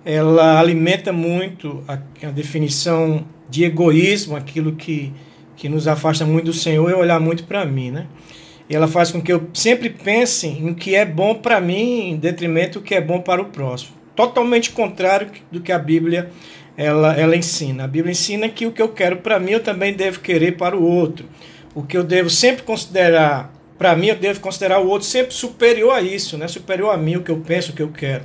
Ela 0.04 0.60
alimenta 0.60 1.12
muito 1.12 1.82
a, 1.88 1.98
a 2.26 2.30
definição 2.30 3.24
de 3.48 3.64
egoísmo, 3.64 4.36
aquilo 4.36 4.72
que, 4.72 5.12
que 5.56 5.68
nos 5.68 5.88
afasta 5.88 6.24
muito 6.24 6.46
do 6.46 6.52
Senhor, 6.52 6.90
é 6.90 6.94
olhar 6.94 7.20
muito 7.20 7.44
para 7.44 7.64
mim, 7.64 7.90
né? 7.90 8.06
E 8.68 8.74
ela 8.74 8.88
faz 8.88 9.10
com 9.10 9.20
que 9.20 9.32
eu 9.32 9.48
sempre 9.52 9.90
pense 9.90 10.46
em 10.46 10.70
o 10.70 10.74
que 10.74 10.94
é 10.94 11.04
bom 11.04 11.34
para 11.34 11.60
mim, 11.60 12.10
em 12.10 12.16
detrimento 12.16 12.78
do 12.78 12.84
que 12.84 12.94
é 12.94 13.00
bom 13.00 13.20
para 13.20 13.40
o 13.40 13.46
próximo. 13.46 13.92
Totalmente 14.16 14.70
contrário 14.70 15.28
do 15.50 15.60
que 15.60 15.70
a 15.70 15.78
Bíblia 15.78 16.30
ela, 16.76 17.14
ela 17.14 17.36
ensina. 17.36 17.84
A 17.84 17.88
Bíblia 17.88 18.12
ensina 18.12 18.48
que 18.48 18.66
o 18.66 18.72
que 18.72 18.80
eu 18.80 18.88
quero 18.88 19.18
para 19.18 19.38
mim, 19.38 19.52
eu 19.52 19.60
também 19.60 19.92
devo 19.92 20.20
querer 20.20 20.56
para 20.56 20.76
o 20.76 20.82
outro. 20.82 21.26
O 21.74 21.82
que 21.82 21.96
eu 21.96 22.04
devo 22.04 22.30
sempre 22.30 22.62
considerar 22.62 23.52
para 23.76 23.94
mim, 23.96 24.06
eu 24.06 24.16
devo 24.16 24.40
considerar 24.40 24.80
o 24.80 24.88
outro 24.88 25.06
sempre 25.06 25.34
superior 25.34 25.92
a 25.92 26.00
isso, 26.00 26.38
né? 26.38 26.48
superior 26.48 26.90
a 26.90 26.96
mim, 26.96 27.16
o 27.16 27.22
que 27.22 27.30
eu 27.30 27.38
penso, 27.38 27.72
o 27.72 27.74
que 27.74 27.82
eu 27.82 27.90
quero. 27.90 28.24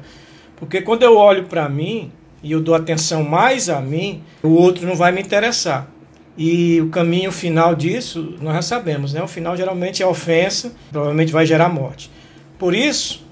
Porque 0.60 0.82
quando 0.82 1.04
eu 1.04 1.16
olho 1.16 1.46
para 1.46 1.70
mim 1.70 2.12
e 2.44 2.52
eu 2.52 2.62
dou 2.62 2.76
atenção 2.76 3.24
mais 3.24 3.70
a 3.70 3.80
mim, 3.82 4.22
o 4.44 4.50
outro 4.50 4.86
não 4.86 4.96
vai 4.96 5.12
me 5.12 5.22
interessar. 5.22 5.90
E 6.38 6.80
o 6.82 6.90
caminho 6.90 7.32
final 7.32 7.76
disso, 7.76 8.36
nós 8.42 8.56
já 8.56 8.62
sabemos, 8.62 9.14
né? 9.14 9.22
O 9.22 9.28
final 9.28 9.58
geralmente 9.58 10.02
é 10.02 10.08
ofensa, 10.08 10.74
provavelmente 10.92 11.32
vai 11.32 11.46
gerar 11.46 11.68
morte. 11.70 12.10
Por 12.58 12.74
isso, 12.74 13.26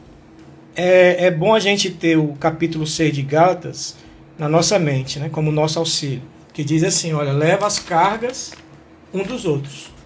é, 0.76 1.26
é 1.26 1.32
bom 1.32 1.54
a 1.54 1.60
gente 1.60 1.90
ter 1.90 2.18
o 2.18 2.34
capítulo 2.34 2.86
6 2.86 3.14
de 3.14 3.22
Gálatas 3.22 3.96
na 4.38 4.50
nossa 4.50 4.78
mente, 4.78 5.20
né? 5.20 5.30
Como 5.30 5.52
nosso 5.52 5.80
auxílio. 5.80 6.22
Que 6.54 6.64
diz 6.64 6.84
assim, 6.84 7.14
olha, 7.14 7.32
leva 7.32 7.66
as 7.66 7.80
cargas 7.80 8.54
um 9.14 9.24
dos 9.24 9.46
outros. 9.46 9.97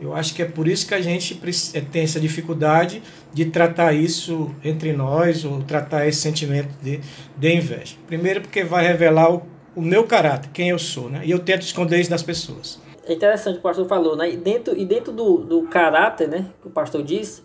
Eu 0.00 0.14
acho 0.14 0.34
que 0.34 0.42
é 0.42 0.46
por 0.46 0.66
isso 0.66 0.86
que 0.86 0.94
a 0.94 1.00
gente 1.00 1.38
é, 1.74 1.80
tem 1.80 2.02
essa 2.02 2.18
dificuldade 2.18 3.02
de 3.32 3.44
tratar 3.44 3.92
isso 3.92 4.50
entre 4.64 4.92
nós, 4.92 5.44
ou 5.44 5.62
tratar 5.62 6.06
esse 6.06 6.20
sentimento 6.20 6.70
de, 6.82 7.00
de 7.36 7.54
inveja. 7.54 7.96
Primeiro, 8.06 8.40
porque 8.40 8.64
vai 8.64 8.86
revelar 8.86 9.32
o, 9.32 9.42
o 9.76 9.82
meu 9.82 10.04
caráter, 10.04 10.50
quem 10.52 10.70
eu 10.70 10.78
sou, 10.78 11.10
né? 11.10 11.20
E 11.24 11.30
eu 11.30 11.38
tento 11.38 11.62
esconder 11.62 12.00
isso 12.00 12.10
das 12.10 12.22
pessoas. 12.22 12.80
É 13.04 13.12
interessante 13.12 13.54
o 13.54 13.54
que 13.54 13.60
o 13.60 13.62
pastor 13.62 13.86
falou, 13.86 14.16
né? 14.16 14.30
E 14.30 14.36
dentro, 14.36 14.76
e 14.76 14.84
dentro 14.86 15.12
do, 15.12 15.38
do 15.38 15.62
caráter, 15.64 16.28
né, 16.28 16.46
que 16.62 16.68
o 16.68 16.70
pastor 16.70 17.02
disse, 17.02 17.42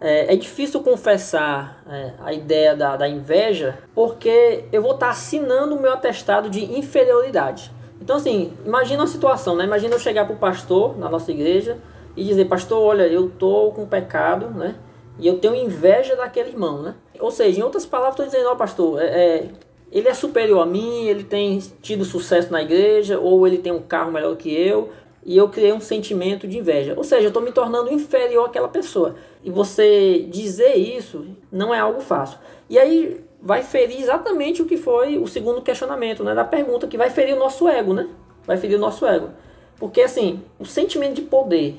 é, 0.00 0.34
é 0.34 0.36
difícil 0.36 0.80
confessar 0.80 1.82
é, 1.88 2.12
a 2.22 2.32
ideia 2.32 2.76
da, 2.76 2.96
da 2.96 3.08
inveja, 3.08 3.78
porque 3.94 4.64
eu 4.70 4.82
vou 4.82 4.92
estar 4.92 5.08
assinando 5.08 5.74
o 5.74 5.80
meu 5.80 5.92
atestado 5.92 6.50
de 6.50 6.64
inferioridade. 6.78 7.72
Então, 8.00 8.16
assim, 8.16 8.52
imagina 8.66 9.00
uma 9.00 9.06
situação, 9.06 9.56
né? 9.56 9.64
Imagina 9.64 9.94
eu 9.94 9.98
chegar 9.98 10.26
para 10.26 10.34
o 10.34 10.38
pastor 10.38 10.98
na 10.98 11.08
nossa 11.08 11.30
igreja 11.30 11.78
e 12.16 12.24
dizer, 12.24 12.46
pastor, 12.46 12.80
olha, 12.80 13.06
eu 13.06 13.30
tô 13.30 13.72
com 13.72 13.86
pecado, 13.86 14.50
né? 14.50 14.76
E 15.18 15.26
eu 15.26 15.38
tenho 15.38 15.54
inveja 15.54 16.16
daquele 16.16 16.50
irmão, 16.50 16.82
né? 16.82 16.94
Ou 17.20 17.30
seja, 17.30 17.60
em 17.60 17.62
outras 17.62 17.86
palavras, 17.86 18.14
estou 18.14 18.26
dizendo, 18.26 18.50
ó, 18.50 18.56
pastor, 18.56 19.00
é, 19.00 19.06
é, 19.06 19.48
ele 19.92 20.08
é 20.08 20.14
superior 20.14 20.60
a 20.60 20.66
mim, 20.66 21.06
ele 21.06 21.22
tem 21.22 21.58
tido 21.80 22.04
sucesso 22.04 22.50
na 22.50 22.62
igreja, 22.62 23.18
ou 23.18 23.46
ele 23.46 23.58
tem 23.58 23.72
um 23.72 23.82
carro 23.82 24.10
melhor 24.10 24.36
que 24.36 24.52
eu, 24.52 24.90
e 25.24 25.36
eu 25.36 25.48
criei 25.48 25.72
um 25.72 25.80
sentimento 25.80 26.46
de 26.46 26.58
inveja. 26.58 26.94
Ou 26.96 27.04
seja, 27.04 27.22
eu 27.22 27.28
estou 27.28 27.42
me 27.42 27.52
tornando 27.52 27.92
inferior 27.92 28.46
àquela 28.46 28.68
pessoa. 28.68 29.14
E 29.42 29.50
você 29.50 30.26
dizer 30.28 30.74
isso 30.74 31.26
não 31.50 31.72
é 31.72 31.78
algo 31.78 32.00
fácil. 32.00 32.38
E 32.68 32.78
aí 32.78 33.24
vai 33.40 33.62
ferir 33.62 34.00
exatamente 34.00 34.62
o 34.62 34.66
que 34.66 34.76
foi 34.76 35.16
o 35.16 35.26
segundo 35.26 35.62
questionamento, 35.62 36.24
né? 36.24 36.34
Da 36.34 36.44
pergunta, 36.44 36.86
que 36.86 36.98
vai 36.98 37.10
ferir 37.10 37.34
o 37.34 37.38
nosso 37.38 37.68
ego, 37.68 37.94
né? 37.94 38.08
Vai 38.46 38.56
ferir 38.56 38.76
o 38.76 38.80
nosso 38.80 39.06
ego. 39.06 39.30
Porque 39.78 40.02
assim, 40.02 40.42
o 40.58 40.64
sentimento 40.64 41.14
de 41.14 41.22
poder 41.22 41.76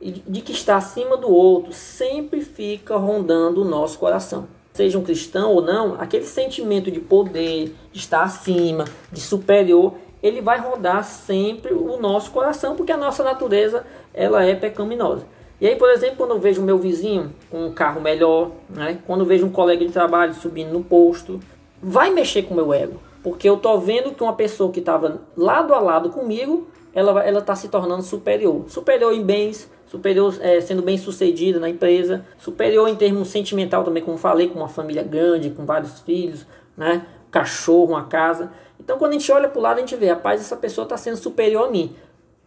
de 0.00 0.40
que 0.40 0.52
está 0.52 0.76
acima 0.76 1.16
do 1.16 1.28
outro 1.28 1.72
sempre 1.72 2.40
fica 2.40 2.96
rondando 2.96 3.62
o 3.62 3.64
nosso 3.64 3.98
coração. 3.98 4.46
Seja 4.72 4.98
um 4.98 5.02
cristão 5.02 5.52
ou 5.52 5.60
não, 5.60 6.00
aquele 6.00 6.24
sentimento 6.24 6.90
de 6.90 7.00
poder, 7.00 7.74
de 7.92 7.98
estar 7.98 8.22
acima, 8.22 8.84
de 9.10 9.20
superior, 9.20 9.94
ele 10.22 10.40
vai 10.40 10.60
rodar 10.60 11.04
sempre 11.04 11.72
o 11.72 11.96
nosso 11.96 12.30
coração, 12.30 12.76
porque 12.76 12.92
a 12.92 12.96
nossa 12.96 13.24
natureza 13.24 13.84
ela 14.14 14.44
é 14.44 14.54
pecaminosa. 14.54 15.26
E 15.60 15.66
aí, 15.66 15.74
por 15.74 15.90
exemplo, 15.90 16.16
quando 16.16 16.30
eu 16.30 16.38
vejo 16.38 16.62
meu 16.62 16.78
vizinho 16.78 17.32
com 17.50 17.66
um 17.66 17.72
carro 17.72 18.00
melhor, 18.00 18.52
né? 18.70 18.98
quando 19.06 19.20
eu 19.20 19.26
vejo 19.26 19.46
um 19.46 19.50
colega 19.50 19.84
de 19.84 19.92
trabalho 19.92 20.32
subindo 20.34 20.72
no 20.72 20.84
posto, 20.84 21.40
vai 21.82 22.10
mexer 22.10 22.42
com 22.42 22.54
o 22.54 22.56
meu 22.56 22.72
ego. 22.72 23.00
Porque 23.22 23.48
eu 23.48 23.56
tô 23.56 23.78
vendo 23.78 24.12
que 24.12 24.22
uma 24.22 24.34
pessoa 24.34 24.70
que 24.70 24.78
estava 24.78 25.20
lado 25.36 25.74
a 25.74 25.80
lado 25.80 26.10
comigo, 26.10 26.68
ela 26.94 27.24
ela 27.24 27.40
está 27.40 27.56
se 27.56 27.68
tornando 27.68 28.02
superior. 28.02 28.64
Superior 28.68 29.12
em 29.12 29.22
bens, 29.22 29.68
superior 29.90 30.36
é, 30.40 30.60
sendo 30.60 30.82
bem 30.82 30.96
sucedida 30.96 31.58
na 31.58 31.68
empresa, 31.68 32.24
superior 32.38 32.88
em 32.88 32.96
termos 32.96 33.28
sentimental 33.28 33.84
também, 33.84 34.02
como 34.02 34.18
falei, 34.18 34.48
com 34.48 34.58
uma 34.58 34.68
família 34.68 35.02
grande, 35.02 35.50
com 35.50 35.64
vários 35.64 36.00
filhos, 36.00 36.46
né? 36.76 37.06
cachorro, 37.30 37.92
uma 37.92 38.04
casa. 38.04 38.52
Então 38.78 38.98
quando 38.98 39.12
a 39.12 39.18
gente 39.18 39.30
olha 39.32 39.48
para 39.48 39.58
o 39.58 39.62
lado, 39.62 39.78
a 39.78 39.80
gente 39.80 39.96
vê, 39.96 40.08
rapaz, 40.08 40.40
essa 40.40 40.56
pessoa 40.56 40.84
está 40.84 40.96
sendo 40.96 41.16
superior 41.16 41.68
a 41.68 41.70
mim. 41.70 41.94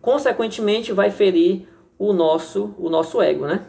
Consequentemente, 0.02 0.92
vai 0.92 1.12
ferir 1.12 1.68
o 1.98 2.14
nosso, 2.14 2.74
o 2.80 2.90
nosso 2.90 3.22
ego, 3.22 3.46
né? 3.46 3.66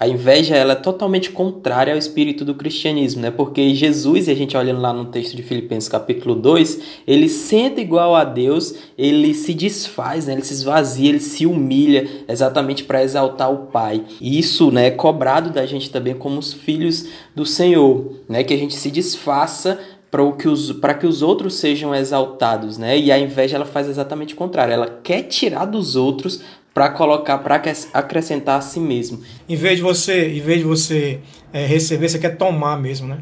A 0.00 0.06
inveja 0.06 0.54
ela 0.54 0.74
é 0.74 0.76
totalmente 0.76 1.30
contrária 1.30 1.92
ao 1.92 1.98
espírito 1.98 2.44
do 2.44 2.54
cristianismo, 2.54 3.20
né? 3.20 3.32
Porque 3.32 3.74
Jesus, 3.74 4.28
e 4.28 4.30
a 4.30 4.34
gente 4.34 4.56
olhando 4.56 4.80
lá 4.80 4.92
no 4.92 5.06
texto 5.06 5.34
de 5.34 5.42
Filipenses 5.42 5.88
capítulo 5.88 6.36
2, 6.36 6.80
ele 7.06 7.28
sendo 7.28 7.80
igual 7.80 8.14
a 8.14 8.22
Deus, 8.22 8.74
ele 8.96 9.34
se 9.34 9.52
desfaz, 9.52 10.26
né? 10.26 10.34
ele 10.34 10.44
se 10.44 10.54
esvazia, 10.54 11.08
ele 11.08 11.18
se 11.18 11.46
humilha 11.46 12.08
exatamente 12.28 12.84
para 12.84 13.02
exaltar 13.02 13.52
o 13.52 13.66
Pai. 13.66 14.04
E 14.20 14.38
isso 14.38 14.70
né, 14.70 14.86
é 14.86 14.90
cobrado 14.90 15.50
da 15.50 15.66
gente 15.66 15.90
também 15.90 16.14
como 16.14 16.38
os 16.38 16.52
filhos 16.52 17.08
do 17.34 17.44
Senhor, 17.44 18.12
né? 18.28 18.44
Que 18.44 18.54
a 18.54 18.58
gente 18.58 18.76
se 18.76 18.90
desfaça 18.90 19.78
para 20.10 20.32
que, 20.32 20.48
os, 20.48 20.72
que 21.00 21.06
os 21.06 21.22
outros 21.22 21.54
sejam 21.54 21.94
exaltados, 21.94 22.78
né? 22.78 22.98
E 22.98 23.12
a 23.12 23.18
inveja 23.18 23.56
ela 23.56 23.66
faz 23.66 23.88
exatamente 23.88 24.34
o 24.34 24.36
contrário. 24.36 24.72
Ela 24.72 25.00
quer 25.02 25.24
tirar 25.24 25.66
dos 25.66 25.96
outros 25.96 26.40
para 26.78 26.90
colocar, 26.90 27.38
para 27.38 27.60
acrescentar 27.92 28.58
a 28.58 28.60
si 28.60 28.78
mesmo. 28.78 29.20
Em 29.48 29.56
vez 29.56 29.78
de 29.78 29.82
você, 29.82 30.28
em 30.28 30.40
vez 30.40 30.60
de 30.60 30.64
você 30.64 31.18
é, 31.52 31.66
receber, 31.66 32.08
você 32.08 32.20
quer 32.20 32.36
tomar 32.36 32.80
mesmo, 32.80 33.08
né? 33.08 33.18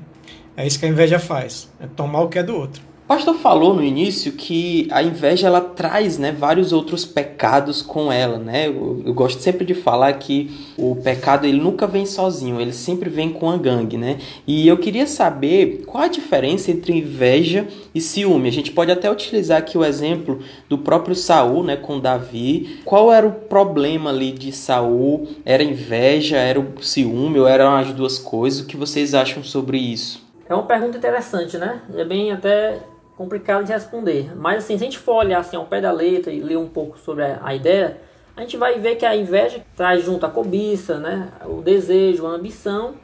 É 0.54 0.66
isso 0.66 0.78
que 0.78 0.84
a 0.84 0.88
inveja 0.90 1.18
faz, 1.18 1.72
é 1.80 1.86
tomar 1.86 2.20
o 2.20 2.28
que 2.28 2.38
é 2.38 2.42
do 2.42 2.54
outro. 2.54 2.82
O 3.06 3.14
pastor 3.14 3.36
falou 3.36 3.72
no 3.72 3.84
início 3.84 4.32
que 4.32 4.88
a 4.90 5.00
inveja 5.00 5.46
ela 5.46 5.60
traz 5.60 6.18
né, 6.18 6.32
vários 6.32 6.72
outros 6.72 7.04
pecados 7.04 7.80
com 7.80 8.10
ela. 8.10 8.36
Né? 8.36 8.66
Eu, 8.66 9.00
eu, 9.06 9.14
gosto 9.14 9.40
sempre 9.40 9.64
de 9.64 9.74
falar 9.74 10.12
que 10.14 10.50
o 10.76 10.96
pecado 10.96 11.46
ele 11.46 11.60
nunca 11.60 11.86
vem 11.86 12.04
sozinho, 12.04 12.60
ele 12.60 12.72
sempre 12.72 13.08
vem 13.08 13.30
com 13.30 13.48
a 13.48 13.56
gangue. 13.56 13.96
Né? 13.96 14.18
E 14.44 14.66
eu 14.66 14.76
queria 14.76 15.06
saber 15.06 15.84
qual 15.86 16.02
a 16.02 16.08
diferença 16.08 16.72
entre 16.72 16.94
inveja 16.94 17.68
e 17.94 18.00
ciúme. 18.00 18.48
A 18.48 18.52
gente 18.52 18.72
pode 18.72 18.90
até 18.90 19.08
utilizar 19.08 19.58
aqui 19.58 19.78
o 19.78 19.84
exemplo 19.84 20.40
do 20.68 20.76
próprio 20.76 21.14
Saul 21.14 21.62
né, 21.62 21.76
com 21.76 22.00
Davi. 22.00 22.80
Qual 22.84 23.12
era 23.12 23.24
o 23.24 23.30
problema 23.30 24.10
ali 24.10 24.32
de 24.32 24.50
Saul? 24.50 25.28
Era 25.44 25.62
inveja, 25.62 26.38
era 26.38 26.58
o 26.58 26.82
ciúme 26.82 27.38
ou 27.38 27.46
eram 27.46 27.72
as 27.76 27.92
duas 27.92 28.18
coisas? 28.18 28.62
O 28.62 28.66
que 28.66 28.76
vocês 28.76 29.14
acham 29.14 29.44
sobre 29.44 29.78
isso? 29.78 30.26
É 30.48 30.54
uma 30.54 30.64
pergunta 30.64 30.98
interessante, 30.98 31.56
né? 31.56 31.82
É 31.94 32.04
bem 32.04 32.32
até 32.32 32.80
complicado 33.16 33.64
de 33.64 33.72
responder. 33.72 34.36
Mas 34.36 34.64
assim, 34.64 34.76
se 34.76 34.84
a 34.84 34.86
gente 34.86 34.98
for 34.98 35.14
olhar 35.14 35.40
assim, 35.40 35.56
ao 35.56 35.64
pé 35.64 35.80
da 35.80 35.90
letra 35.90 36.32
e 36.32 36.40
ler 36.40 36.58
um 36.58 36.68
pouco 36.68 36.98
sobre 36.98 37.24
a, 37.24 37.40
a 37.42 37.54
ideia, 37.54 37.98
a 38.36 38.42
gente 38.42 38.56
vai 38.56 38.78
ver 38.78 38.96
que 38.96 39.06
a 39.06 39.16
inveja 39.16 39.64
traz 39.74 40.04
junto 40.04 40.26
a 40.26 40.30
cobiça, 40.30 40.98
né? 40.98 41.32
o 41.46 41.62
desejo, 41.62 42.26
a 42.26 42.30
ambição, 42.30 42.94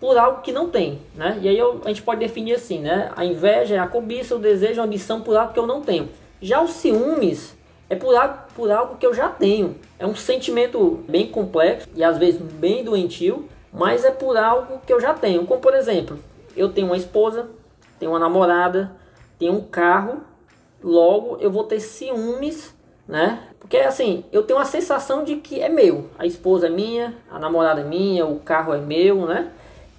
por 0.00 0.18
algo 0.18 0.42
que 0.42 0.50
não 0.50 0.68
tem. 0.68 1.00
Né? 1.14 1.38
E 1.40 1.48
aí 1.48 1.56
eu, 1.56 1.80
a 1.84 1.88
gente 1.88 2.02
pode 2.02 2.18
definir 2.18 2.54
assim, 2.54 2.80
né? 2.80 3.12
A 3.14 3.24
inveja 3.24 3.76
é 3.76 3.78
a 3.78 3.86
cobiça, 3.86 4.34
o 4.34 4.38
desejo, 4.40 4.80
a 4.80 4.84
ambição 4.84 5.20
por 5.20 5.36
algo 5.36 5.52
que 5.52 5.60
eu 5.60 5.66
não 5.66 5.80
tenho. 5.80 6.08
Já 6.40 6.60
os 6.60 6.72
ciúmes 6.72 7.56
é 7.88 7.94
por 7.94 8.16
algo, 8.16 8.36
por 8.56 8.68
algo 8.68 8.96
que 8.96 9.06
eu 9.06 9.14
já 9.14 9.28
tenho. 9.28 9.76
É 9.96 10.04
um 10.04 10.16
sentimento 10.16 11.04
bem 11.08 11.28
complexo 11.28 11.88
e 11.94 12.02
às 12.02 12.18
vezes 12.18 12.40
bem 12.40 12.82
doentio, 12.82 13.48
mas 13.72 14.04
é 14.04 14.10
por 14.10 14.36
algo 14.36 14.80
que 14.84 14.92
eu 14.92 15.00
já 15.00 15.14
tenho. 15.14 15.46
Como 15.46 15.60
por 15.60 15.72
exemplo, 15.72 16.18
eu 16.56 16.68
tenho 16.68 16.88
uma 16.88 16.96
esposa, 16.96 17.48
tenho 18.00 18.10
uma 18.10 18.18
namorada, 18.18 18.90
tem 19.42 19.50
um 19.50 19.60
carro, 19.60 20.20
logo 20.80 21.36
eu 21.40 21.50
vou 21.50 21.64
ter 21.64 21.80
ciúmes, 21.80 22.72
né? 23.08 23.48
Porque 23.58 23.76
assim, 23.76 24.24
eu 24.30 24.44
tenho 24.44 24.60
a 24.60 24.64
sensação 24.64 25.24
de 25.24 25.34
que 25.34 25.60
é 25.60 25.68
meu. 25.68 26.10
A 26.16 26.24
esposa 26.24 26.68
é 26.68 26.70
minha, 26.70 27.16
a 27.28 27.40
namorada 27.40 27.80
é 27.80 27.84
minha, 27.84 28.24
o 28.24 28.38
carro 28.38 28.72
é 28.72 28.78
meu, 28.78 29.26
né? 29.26 29.50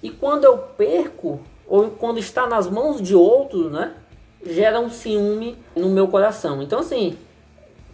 E 0.02 0.08
quando 0.08 0.44
eu 0.44 0.56
perco, 0.56 1.40
ou 1.66 1.90
quando 1.90 2.18
está 2.18 2.46
nas 2.46 2.70
mãos 2.70 3.02
de 3.02 3.14
outros, 3.14 3.70
né? 3.70 3.92
Gera 4.46 4.80
um 4.80 4.88
ciúme 4.88 5.58
no 5.76 5.90
meu 5.90 6.08
coração. 6.08 6.62
Então, 6.62 6.78
assim, 6.78 7.18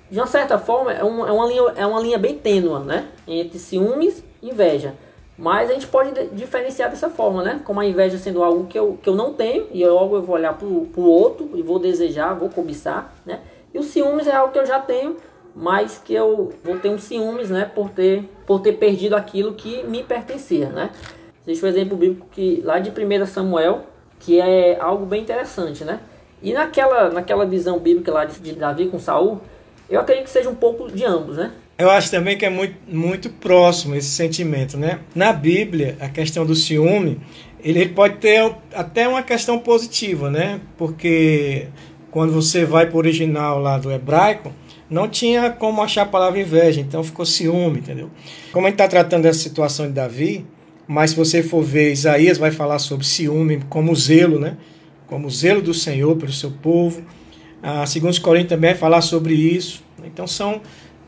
de 0.09 0.21
uma 0.21 0.28
certa 0.28 0.57
forma, 0.57 0.92
é 0.92 1.02
uma, 1.02 1.28
é 1.28 1.33
uma, 1.33 1.47
linha, 1.47 1.62
é 1.75 1.85
uma 1.85 2.00
linha 2.00 2.19
bem 2.19 2.38
tênua, 2.38 2.78
né? 2.78 3.09
Entre 3.26 3.59
ciúmes 3.59 4.23
e 4.40 4.50
inveja. 4.50 4.95
Mas 5.40 5.70
a 5.70 5.73
gente 5.73 5.87
pode 5.87 6.12
diferenciar 6.35 6.90
dessa 6.90 7.09
forma, 7.09 7.42
né? 7.42 7.62
Como 7.64 7.80
a 7.80 7.87
inveja 7.87 8.18
sendo 8.18 8.44
algo 8.44 8.66
que 8.66 8.78
eu, 8.78 8.99
que 9.02 9.09
eu 9.09 9.14
não 9.14 9.32
tenho, 9.32 9.68
e 9.73 9.87
logo 9.87 10.16
eu 10.16 10.23
vou 10.23 10.35
olhar 10.35 10.52
para 10.52 10.66
o 10.66 11.02
outro 11.02 11.49
e 11.54 11.62
vou 11.62 11.78
desejar, 11.78 12.35
vou 12.35 12.50
cobiçar, 12.50 13.14
né? 13.25 13.40
E 13.73 13.78
o 13.78 13.82
ciúmes 13.82 14.26
é 14.26 14.32
algo 14.32 14.52
que 14.52 14.59
eu 14.59 14.66
já 14.66 14.78
tenho, 14.78 15.16
mas 15.56 15.97
que 15.97 16.12
eu 16.12 16.52
vou 16.62 16.78
ter 16.78 16.90
um 16.90 16.99
ciúmes, 16.99 17.49
né? 17.49 17.64
Por 17.64 17.88
ter, 17.88 18.28
por 18.47 18.61
ter 18.61 18.75
perdido 18.75 19.16
aquilo 19.16 19.54
que 19.54 19.82
me 19.85 20.04
pertencia, 20.04 20.68
né? 20.68 20.90
Existe 21.47 21.64
um 21.64 21.68
exemplo 21.68 21.97
bíblico 21.97 22.26
que 22.30 22.61
lá 22.62 22.78
de 22.78 22.90
1 22.90 23.25
Samuel, 23.25 23.87
que 24.18 24.38
é 24.38 24.78
algo 24.78 25.06
bem 25.06 25.23
interessante, 25.23 25.85
né? 25.85 26.00
E 26.42 26.52
naquela, 26.52 27.09
naquela 27.09 27.47
visão 27.47 27.78
bíblica 27.78 28.12
lá 28.12 28.26
de, 28.26 28.38
de 28.40 28.52
Davi 28.52 28.88
com 28.88 28.99
Saul, 28.99 29.40
eu 29.88 30.00
acredito 30.00 30.25
que 30.25 30.30
seja 30.30 30.50
um 30.50 30.54
pouco 30.54 30.90
de 30.92 31.02
ambos, 31.02 31.38
né? 31.38 31.50
Eu 31.80 31.90
acho 31.90 32.10
também 32.10 32.37
que 32.37 32.44
é 32.44 32.50
muito, 32.50 32.76
muito 32.87 33.30
próximo 33.30 33.94
esse 33.94 34.10
sentimento, 34.10 34.76
né? 34.76 34.99
Na 35.14 35.32
Bíblia, 35.32 35.96
a 35.99 36.10
questão 36.10 36.44
do 36.44 36.54
ciúme, 36.54 37.18
ele, 37.64 37.88
pode 37.88 38.16
ter 38.18 38.54
até 38.75 39.08
uma 39.08 39.22
questão 39.22 39.58
positiva, 39.58 40.28
né? 40.30 40.60
Porque 40.76 41.68
quando 42.10 42.34
você 42.34 42.66
vai 42.66 42.84
para 42.84 42.96
o 42.96 42.99
original 42.99 43.58
lá 43.58 43.78
do 43.78 43.90
hebraico, 43.90 44.52
não 44.90 45.08
tinha 45.08 45.49
como 45.49 45.80
achar 45.80 46.02
a 46.02 46.06
palavra 46.06 46.38
inveja, 46.38 46.82
então 46.82 47.02
ficou 47.02 47.25
ciúme, 47.25 47.78
entendeu? 47.78 48.10
Como 48.52 48.66
a 48.66 48.68
gente 48.68 48.75
está 48.75 48.87
tratando 48.87 49.22
dessa 49.22 49.38
situação 49.38 49.87
de 49.87 49.92
Davi, 49.92 50.44
mas 50.87 51.12
se 51.12 51.16
você 51.16 51.42
for 51.42 51.62
ver, 51.62 51.92
Isaías 51.92 52.37
vai 52.37 52.50
falar 52.50 52.78
sobre 52.78 53.06
ciúme 53.06 53.62
como 53.70 53.96
zelo, 53.96 54.38
né? 54.38 54.58
Como 55.06 55.30
zelo 55.30 55.62
do 55.62 55.72
Senhor 55.72 56.14
pelo 56.16 56.32
seu 56.32 56.50
povo. 56.50 57.02
A 57.62 57.87
segundo 57.87 58.20
Coríntios 58.20 58.50
também 58.50 58.72
vai 58.72 58.78
falar 58.78 59.00
sobre 59.00 59.32
isso. 59.32 59.82
Então 60.04 60.26
são 60.26 60.60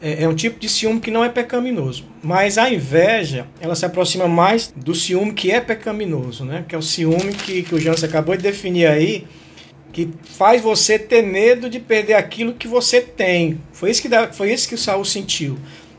é, 0.03 0.25
é, 0.25 0.29
um 0.29 0.35
tipo 0.35 0.59
de 0.59 0.69
ciúme 0.69 1.01
que 1.01 1.13
não 1.13 1.25
é 1.25 1.29
pecaminoso. 1.29 2.05
Mas 2.21 2.59
a 2.59 2.69
inveja, 2.69 3.47
ela 3.61 3.77
se 3.77 3.87
aproxima 3.87 4.27
mais 4.27 4.75
do 4.75 4.97
ciúme 4.97 5.33
que 5.33 5.53
é 5.53 5.61
pecaminoso, 5.61 6.45
né? 6.45 6.65
Que 6.69 6.75
é 6.75 6.79
o 6.79 6.83
ciúme 6.83 7.33
que, 7.33 7.63
que 7.63 7.75
o 7.75 7.81
Jansen 7.81 8.09
acabou 8.09 8.37
de 8.37 8.43
definir 8.43 8.87
aí, 8.87 9.25
que 9.93 10.11
faz 10.25 10.61
você 10.61 10.99
ter 10.99 11.23
medo 11.23 11.71
de 11.71 11.79
perder 11.79 12.15
aquilo 12.15 12.55
que 12.55 12.67
você 12.67 13.01
tem. 13.01 13.61
Foi 13.73 13.91
isso 13.91 14.03
que, 14.03 14.09
foi 14.33 14.53
isso 14.53 14.69
que 14.69 14.75
o 14.75 14.79
Saul 14.79 15.05
sentiu. 15.05 15.57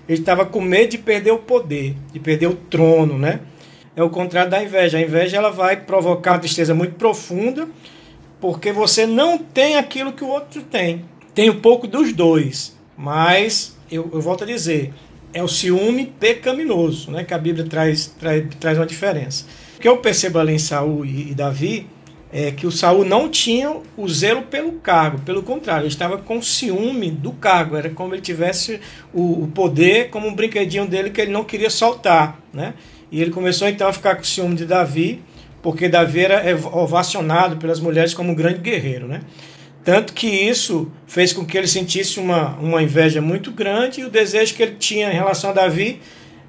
Ele 0.09 0.19
estava 0.19 0.45
com 0.45 0.59
medo 0.59 0.91
de 0.91 0.97
perder 0.97 1.31
o 1.31 1.37
poder, 1.37 1.95
de 2.11 2.19
perder 2.19 2.47
o 2.47 2.55
trono, 2.55 3.17
né? 3.17 3.39
É 3.95 4.03
o 4.03 4.09
contrário 4.09 4.51
da 4.51 4.61
inveja. 4.61 4.97
A 4.97 5.01
inveja 5.01 5.37
ela 5.37 5.49
vai 5.49 5.77
provocar 5.77 6.33
uma 6.33 6.39
tristeza 6.39 6.73
muito 6.73 6.95
profunda, 6.95 7.69
porque 8.41 8.73
você 8.73 9.05
não 9.05 9.37
tem 9.37 9.77
aquilo 9.77 10.11
que 10.11 10.25
o 10.25 10.27
outro 10.27 10.61
tem. 10.63 11.05
Tem 11.33 11.49
um 11.49 11.61
pouco 11.61 11.87
dos 11.87 12.11
dois, 12.11 12.77
mas 12.97 13.77
eu, 13.95 14.09
eu 14.13 14.21
volto 14.21 14.43
a 14.43 14.47
dizer, 14.47 14.93
é 15.33 15.43
o 15.43 15.47
ciúme 15.47 16.05
pecaminoso, 16.19 17.11
né? 17.11 17.23
Que 17.23 17.33
a 17.33 17.37
Bíblia 17.37 17.65
traz, 17.65 18.07
traz, 18.19 18.45
traz 18.59 18.77
uma 18.77 18.85
diferença. 18.85 19.45
O 19.77 19.79
que 19.79 19.87
eu 19.87 19.97
percebo 19.97 20.39
ali 20.39 20.53
em 20.53 20.59
Saul 20.59 21.05
e, 21.05 21.31
e 21.31 21.33
Davi 21.33 21.87
é 22.31 22.51
que 22.51 22.65
o 22.65 22.71
Saul 22.71 23.05
não 23.05 23.29
tinha 23.29 23.75
o 23.95 24.09
zelo 24.09 24.41
pelo 24.43 24.73
cargo, 24.73 25.19
pelo 25.19 25.43
contrário, 25.43 25.83
ele 25.83 25.89
estava 25.89 26.17
com 26.17 26.41
ciúme 26.41 27.11
do 27.11 27.31
cargo, 27.31 27.75
era 27.75 27.91
como 27.91 28.15
ele 28.15 28.23
tivesse 28.23 28.79
o, 29.13 29.43
o, 29.43 29.47
poder 29.53 30.09
como 30.09 30.27
um 30.27 30.33
brinquedinho 30.33 30.87
dele 30.87 31.11
que 31.11 31.21
ele 31.21 31.31
não 31.31 31.43
queria 31.43 31.69
soltar, 31.69 32.39
né? 32.51 32.73
E 33.11 33.21
ele 33.21 33.29
começou 33.29 33.67
então 33.67 33.87
a 33.87 33.93
ficar 33.93 34.15
com 34.15 34.23
ciúme 34.23 34.55
de 34.55 34.65
Davi, 34.65 35.21
porque 35.61 35.87
Davi 35.87 36.21
era 36.21 36.57
ovacionado 36.75 37.57
pelas 37.57 37.79
mulheres 37.79 38.15
como 38.15 38.31
um 38.31 38.35
grande 38.35 38.59
guerreiro, 38.59 39.07
né? 39.07 39.21
Tanto 39.83 40.13
que 40.13 40.27
isso 40.27 40.89
fez 41.05 41.33
com 41.33 41.45
que 41.45 41.57
ele 41.57 41.67
sentisse 41.67 42.19
uma, 42.19 42.55
uma 42.55 42.81
inveja 42.81 43.21
muito 43.21 43.51
grande 43.51 44.01
e 44.01 44.05
o 44.05 44.09
desejo 44.09 44.55
que 44.55 44.63
ele 44.63 44.75
tinha 44.75 45.11
em 45.11 45.15
relação 45.15 45.49
a 45.49 45.53
Davi 45.53 45.99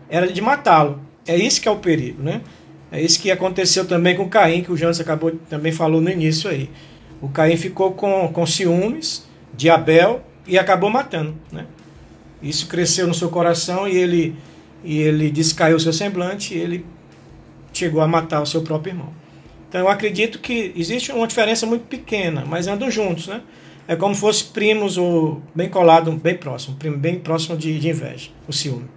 era 0.08 0.30
de 0.30 0.40
matá-lo. 0.40 1.00
É 1.26 1.36
isso 1.36 1.60
que 1.60 1.66
é 1.66 1.70
o 1.70 1.76
perigo, 1.76 2.22
né? 2.22 2.42
É 2.92 3.00
isso 3.00 3.20
que 3.20 3.30
aconteceu 3.30 3.86
também 3.86 4.14
com 4.14 4.28
Caim, 4.28 4.62
que 4.62 4.70
o 4.70 4.76
Jansen 4.76 5.02
acabou 5.02 5.32
também 5.50 5.72
falou 5.72 6.00
no 6.00 6.08
início 6.08 6.48
aí. 6.48 6.70
O 7.20 7.28
Caim 7.28 7.56
ficou 7.56 7.92
com, 7.92 8.28
com 8.28 8.46
ciúmes 8.46 9.26
de 9.52 9.68
Abel 9.68 10.22
e 10.46 10.56
acabou 10.56 10.88
matando, 10.88 11.34
né? 11.50 11.66
Isso 12.40 12.68
cresceu 12.68 13.08
no 13.08 13.14
seu 13.14 13.30
coração 13.30 13.88
e 13.88 13.96
ele 13.96 14.36
e 14.84 14.98
ele 14.98 15.30
descaiu 15.30 15.80
seu 15.80 15.92
semblante 15.92 16.54
e 16.54 16.58
ele 16.58 16.86
chegou 17.72 18.02
a 18.02 18.06
matar 18.06 18.42
o 18.42 18.46
seu 18.46 18.62
próprio 18.62 18.92
irmão. 18.92 19.23
Então 19.74 19.82
eu 19.82 19.88
acredito 19.88 20.38
que 20.38 20.72
existe 20.76 21.10
uma 21.10 21.26
diferença 21.26 21.66
muito 21.66 21.86
pequena, 21.86 22.44
mas 22.46 22.68
andam 22.68 22.88
juntos, 22.88 23.26
né? 23.26 23.40
É 23.88 23.96
como 23.96 24.14
se 24.14 24.20
fossem 24.20 24.46
primos 24.52 24.96
ou 24.96 25.42
bem 25.52 25.68
colado, 25.68 26.12
bem 26.12 26.36
próximo, 26.36 26.76
bem 26.96 27.18
próximo 27.18 27.56
de, 27.56 27.80
de 27.80 27.88
inveja, 27.88 28.30
o 28.46 28.52
ciúme. 28.52 28.88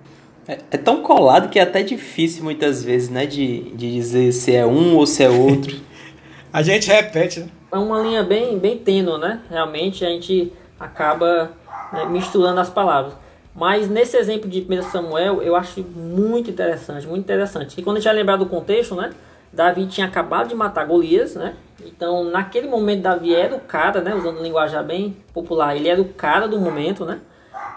É, 0.47 0.60
é, 0.69 0.78
tão 0.78 1.02
colado 1.02 1.49
que 1.49 1.58
é 1.58 1.63
até 1.63 1.82
difícil 1.82 2.43
muitas 2.43 2.84
vezes, 2.84 3.10
né? 3.10 3.25
De, 3.25 3.71
de 3.71 3.91
dizer 3.91 4.32
se 4.32 4.56
é 4.56 4.67
um 4.67 4.95
ou 4.95 5.08
se 5.08 5.23
é 5.23 5.30
outro. 5.32 5.75
a 6.54 6.62
gente 6.62 6.88
repete, 6.91 7.39
né? 7.39 7.47
É 7.71 7.78
uma 7.80 7.99
linha 7.99 8.21
bem, 8.21 8.60
bem 8.60 8.78
tênue, 8.78 9.17
né? 9.17 9.41
Realmente 9.49 10.06
a 10.06 10.10
gente 10.10 10.54
acaba 10.80 11.54
né, 11.91 12.06
misturando 12.06 12.60
as 12.60 12.69
palavras. 12.69 13.13
Mas 13.56 13.89
nesse 13.89 14.15
exemplo 14.15 14.47
de 14.47 14.63
1 14.69 14.84
Samuel, 14.91 15.41
eu 15.41 15.56
acho 15.56 15.82
muito 15.82 16.52
interessante, 16.52 17.08
muito 17.08 17.23
interessante. 17.23 17.80
E 17.80 17.84
quando 17.84 17.97
a 17.97 17.99
gente 17.99 18.08
vai 18.08 18.15
lembrar 18.15 18.36
do 18.36 18.45
contexto, 18.45 18.93
né? 18.93 19.10
Davi 19.58 19.88
tinha 19.88 20.06
acabado 20.06 20.50
de 20.50 20.54
matar 20.54 20.86
Golias, 20.86 21.34
né? 21.34 21.56
Então, 21.84 22.26
naquele 22.26 22.67
momento, 22.67 23.02
Davi 23.02 23.34
era 23.34 23.56
o 23.56 23.60
cara, 23.60 24.02
né? 24.02 24.13
Usando 24.13 24.39
linguagem 24.39 24.80
bem 24.84 25.17
popular, 25.34 25.76
ele 25.76 25.89
era 25.89 26.00
o 26.00 26.06
cara 26.13 26.48
do 26.48 26.60
momento, 26.60 27.04
né? 27.04 27.20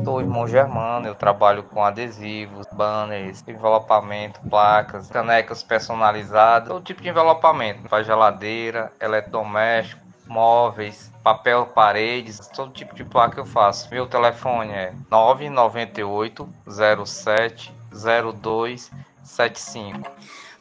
Sou 0.05 0.21
irmão 0.21 0.47
Germano, 0.47 1.09
eu 1.09 1.15
trabalho 1.17 1.65
com 1.65 1.85
adesivos, 1.85 2.67
banners, 2.73 3.43
envelopamento, 3.49 4.39
placas, 4.49 5.09
canecas 5.09 5.65
personalizadas, 5.65 6.69
todo 6.69 6.85
tipo 6.85 7.03
de 7.03 7.09
envelopamento, 7.09 7.89
faz 7.89 8.07
geladeira, 8.07 8.93
eletrodoméstico, 9.01 10.01
móveis, 10.27 11.11
papel 11.25 11.67
paredes, 11.67 12.47
todo 12.55 12.73
tipo 12.73 12.95
de 12.95 13.05
placa 13.05 13.41
eu 13.41 13.45
faço. 13.45 13.91
Meu 13.91 14.07
telefone 14.07 14.73
é 14.73 14.93
998 15.11 16.49
07 17.05 17.75
02 18.41 18.91
75. 19.25 20.09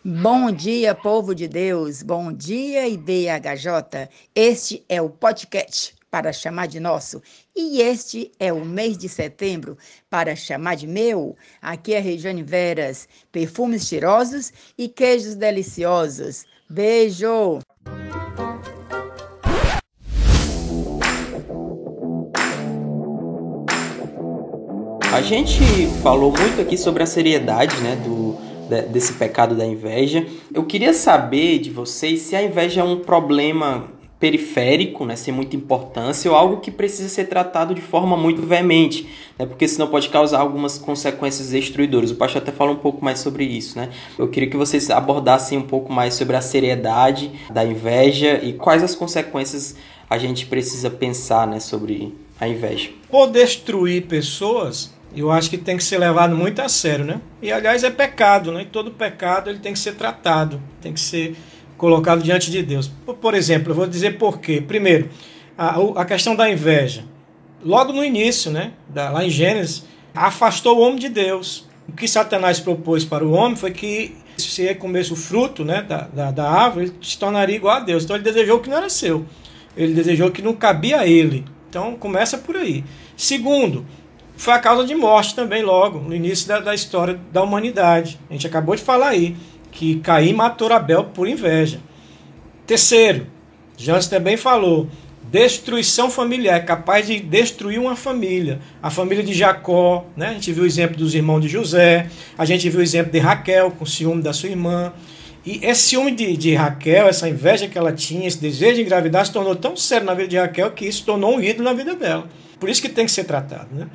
Bom 0.07 0.51
dia, 0.51 0.93
povo 0.93 1.33
de 1.33 1.47
Deus. 1.47 2.03
Bom 2.03 2.31
dia, 2.31 2.87
IBHJ. 2.87 4.07
Este 4.35 4.85
é 4.87 5.01
o 5.01 5.09
podcast 5.09 5.95
para 6.11 6.31
chamar 6.31 6.67
de 6.67 6.79
nosso 6.79 7.23
e 7.55 7.81
este 7.81 8.31
é 8.39 8.53
o 8.53 8.63
mês 8.63 8.99
de 8.99 9.09
setembro 9.09 9.75
para 10.07 10.35
chamar 10.35 10.75
de 10.75 10.85
meu. 10.85 11.35
Aqui 11.59 11.95
é 11.95 11.99
Regiane 11.99 12.43
Veras, 12.43 13.09
perfumes 13.31 13.87
cheirosos 13.87 14.53
e 14.77 14.87
queijos 14.87 15.33
deliciosos. 15.33 16.45
Beijo. 16.69 17.61
A 25.11 25.21
gente 25.23 25.63
falou 26.03 26.31
muito 26.31 26.61
aqui 26.61 26.77
sobre 26.77 27.01
a 27.01 27.07
seriedade, 27.07 27.75
né, 27.81 27.95
do 27.95 28.54
desse 28.89 29.13
pecado 29.13 29.55
da 29.55 29.65
inveja. 29.65 30.25
Eu 30.53 30.63
queria 30.65 30.93
saber 30.93 31.59
de 31.59 31.69
vocês 31.69 32.21
se 32.21 32.35
a 32.35 32.43
inveja 32.43 32.81
é 32.81 32.83
um 32.83 32.99
problema 32.99 33.95
periférico, 34.19 35.05
né, 35.05 35.15
sem 35.15 35.33
muita 35.33 35.55
importância, 35.55 36.31
ou 36.31 36.37
algo 36.37 36.57
que 36.57 36.71
precisa 36.71 37.09
ser 37.09 37.25
tratado 37.25 37.75
de 37.75 37.81
forma 37.81 38.15
muito 38.15 38.41
veemente, 38.41 39.07
né, 39.37 39.45
porque 39.45 39.67
senão 39.67 39.87
pode 39.87 40.09
causar 40.09 40.39
algumas 40.39 40.77
consequências 40.77 41.49
destruidoras. 41.49 42.11
O 42.11 42.15
pastor 42.15 42.41
até 42.41 42.51
fala 42.51 42.71
um 42.71 42.77
pouco 42.77 43.03
mais 43.03 43.19
sobre 43.19 43.43
isso. 43.43 43.77
Né? 43.77 43.89
Eu 44.17 44.27
queria 44.29 44.49
que 44.49 44.57
vocês 44.57 44.89
abordassem 44.89 45.57
um 45.57 45.63
pouco 45.63 45.91
mais 45.91 46.13
sobre 46.13 46.35
a 46.35 46.41
seriedade 46.41 47.31
da 47.51 47.63
inveja 47.65 48.39
e 48.41 48.53
quais 48.53 48.81
as 48.81 48.95
consequências 48.95 49.75
a 50.09 50.17
gente 50.17 50.45
precisa 50.45 50.89
pensar 50.89 51.45
né, 51.45 51.59
sobre 51.59 52.15
a 52.39 52.47
inveja. 52.47 52.89
Por 53.09 53.27
destruir 53.27 54.07
pessoas, 54.07 54.94
eu 55.21 55.31
acho 55.31 55.49
que 55.49 55.57
tem 55.57 55.77
que 55.77 55.83
ser 55.83 55.97
levado 55.97 56.35
muito 56.35 56.61
a 56.61 56.69
sério, 56.69 57.05
né? 57.05 57.21
E 57.41 57.51
aliás 57.51 57.83
é 57.83 57.89
pecado, 57.89 58.51
né? 58.51 58.63
E 58.63 58.65
todo 58.65 58.91
pecado 58.91 59.49
ele 59.49 59.59
tem 59.59 59.73
que 59.73 59.79
ser 59.79 59.93
tratado, 59.93 60.61
tem 60.81 60.93
que 60.93 60.99
ser 60.99 61.35
colocado 61.77 62.21
diante 62.21 62.51
de 62.51 62.61
Deus. 62.61 62.91
Por 63.21 63.33
exemplo, 63.33 63.71
eu 63.71 63.75
vou 63.75 63.87
dizer 63.87 64.17
por 64.17 64.39
quê. 64.39 64.61
Primeiro, 64.65 65.09
a, 65.57 65.77
a 66.01 66.05
questão 66.05 66.35
da 66.35 66.49
inveja. 66.49 67.05
Logo 67.63 67.93
no 67.93 68.03
início, 68.03 68.51
né? 68.51 68.73
Da, 68.89 69.09
lá 69.09 69.23
em 69.23 69.29
Gênesis, 69.29 69.85
afastou 70.13 70.77
o 70.77 70.81
homem 70.81 70.99
de 70.99 71.09
Deus. 71.09 71.65
O 71.87 71.93
que 71.93 72.07
Satanás 72.07 72.59
propôs 72.59 73.05
para 73.05 73.25
o 73.25 73.31
homem 73.31 73.55
foi 73.55 73.71
que 73.71 74.15
se 74.37 74.63
ele 74.63 74.75
comesse 74.75 75.13
o 75.13 75.15
fruto 75.15 75.63
né, 75.63 75.81
da, 75.81 76.01
da, 76.01 76.31
da 76.31 76.49
árvore, 76.49 76.87
ele 76.87 76.95
se 77.01 77.17
tornaria 77.17 77.55
igual 77.55 77.77
a 77.77 77.79
Deus. 77.79 78.03
Então 78.03 78.15
ele 78.15 78.23
desejou 78.23 78.57
o 78.57 78.59
que 78.59 78.69
não 78.69 78.77
era 78.77 78.89
seu. 78.89 79.25
Ele 79.77 79.93
desejou 79.93 80.31
que 80.31 80.41
não 80.41 80.53
cabia 80.53 80.99
a 80.99 81.07
ele. 81.07 81.45
Então 81.69 81.95
começa 81.95 82.37
por 82.37 82.55
aí. 82.55 82.83
Segundo, 83.15 83.85
foi 84.37 84.53
a 84.53 84.59
causa 84.59 84.85
de 84.85 84.93
morte 84.93 85.35
também, 85.35 85.63
logo, 85.63 85.99
no 85.99 86.13
início 86.13 86.47
da, 86.47 86.59
da 86.59 86.75
história 86.75 87.19
da 87.31 87.41
humanidade. 87.41 88.19
A 88.29 88.33
gente 88.33 88.47
acabou 88.47 88.75
de 88.75 88.81
falar 88.81 89.09
aí 89.09 89.35
que 89.71 89.99
Caim 89.99 90.33
matou 90.33 90.71
Abel 90.71 91.05
por 91.05 91.27
inveja. 91.27 91.79
Terceiro, 92.65 93.27
Jansen 93.77 94.09
também 94.09 94.37
falou, 94.37 94.87
destruição 95.31 96.09
familiar, 96.09 96.57
é 96.57 96.59
capaz 96.59 97.07
de 97.07 97.19
destruir 97.19 97.79
uma 97.79 97.95
família. 97.95 98.59
A 98.81 98.89
família 98.89 99.23
de 99.23 99.33
Jacó, 99.33 100.05
né? 100.15 100.29
a 100.29 100.33
gente 100.33 100.51
viu 100.51 100.63
o 100.63 100.67
exemplo 100.67 100.97
dos 100.97 101.13
irmãos 101.13 101.41
de 101.41 101.47
José, 101.47 102.07
a 102.37 102.45
gente 102.45 102.69
viu 102.69 102.79
o 102.79 102.83
exemplo 102.83 103.11
de 103.11 103.19
Raquel 103.19 103.71
com 103.71 103.85
ciúme 103.85 104.21
da 104.21 104.33
sua 104.33 104.49
irmã. 104.49 104.93
E 105.45 105.59
esse 105.63 105.89
ciúme 105.89 106.11
de, 106.11 106.35
de 106.35 106.55
Raquel, 106.55 107.07
essa 107.07 107.29
inveja 107.29 107.67
que 107.67 107.77
ela 107.77 107.91
tinha, 107.91 108.27
esse 108.27 108.39
desejo 108.39 108.75
de 108.75 108.81
engravidar, 108.81 109.25
se 109.25 109.31
tornou 109.31 109.55
tão 109.55 109.75
sério 109.75 110.05
na 110.05 110.13
vida 110.13 110.27
de 110.27 110.37
Raquel 110.37 110.71
que 110.71 110.85
isso 110.87 111.05
tornou 111.05 111.35
um 111.35 111.41
ídolo 111.41 111.65
na 111.65 111.73
vida 111.73 111.93
dela. 111.95 112.27
Por 112.59 112.69
isso 112.69 112.81
que 112.81 112.89
tem 112.89 113.05
que 113.05 113.11
ser 113.11 113.25
tratado. 113.25 113.67
Né? 113.71 113.87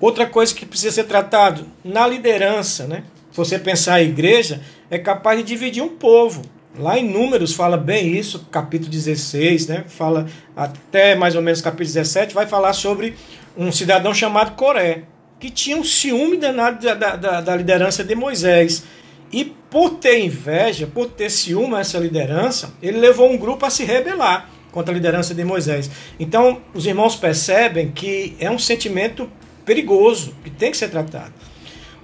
Outra 0.00 0.26
coisa 0.26 0.54
que 0.54 0.66
precisa 0.66 0.92
ser 0.92 1.04
tratado 1.04 1.66
na 1.84 2.06
liderança, 2.06 2.86
né? 2.86 3.04
Se 3.30 3.36
você 3.36 3.58
pensar 3.58 3.94
a 3.94 4.02
igreja, 4.02 4.60
é 4.90 4.98
capaz 4.98 5.38
de 5.38 5.44
dividir 5.44 5.82
um 5.82 5.88
povo. 5.88 6.42
Lá 6.78 6.98
em 6.98 7.08
Números 7.08 7.54
fala 7.54 7.78
bem 7.78 8.14
isso, 8.14 8.46
capítulo 8.50 8.90
16, 8.90 9.66
né? 9.66 9.84
Fala 9.88 10.26
até 10.54 11.14
mais 11.14 11.34
ou 11.34 11.40
menos 11.40 11.62
capítulo 11.62 11.86
17, 11.86 12.34
vai 12.34 12.46
falar 12.46 12.74
sobre 12.74 13.14
um 13.56 13.72
cidadão 13.72 14.12
chamado 14.12 14.54
Coré, 14.54 15.04
que 15.40 15.48
tinha 15.48 15.76
um 15.76 15.84
ciúme 15.84 16.36
danado 16.36 16.84
da, 16.84 17.16
da, 17.16 17.40
da 17.40 17.56
liderança 17.56 18.04
de 18.04 18.14
Moisés. 18.14 18.84
E 19.32 19.44
por 19.44 19.96
ter 19.96 20.18
inveja, 20.18 20.86
por 20.86 21.06
ter 21.06 21.30
ciúme 21.30 21.74
a 21.74 21.80
essa 21.80 21.98
liderança, 21.98 22.74
ele 22.82 22.98
levou 22.98 23.30
um 23.30 23.38
grupo 23.38 23.64
a 23.64 23.70
se 23.70 23.84
rebelar 23.84 24.50
contra 24.70 24.92
a 24.92 24.94
liderança 24.94 25.34
de 25.34 25.42
Moisés. 25.42 25.90
Então, 26.20 26.60
os 26.74 26.84
irmãos 26.86 27.16
percebem 27.16 27.90
que 27.90 28.36
é 28.38 28.50
um 28.50 28.58
sentimento 28.58 29.30
perigoso, 29.66 30.32
que 30.42 30.48
tem 30.48 30.70
que 30.70 30.76
ser 30.76 30.88
tratado. 30.88 31.34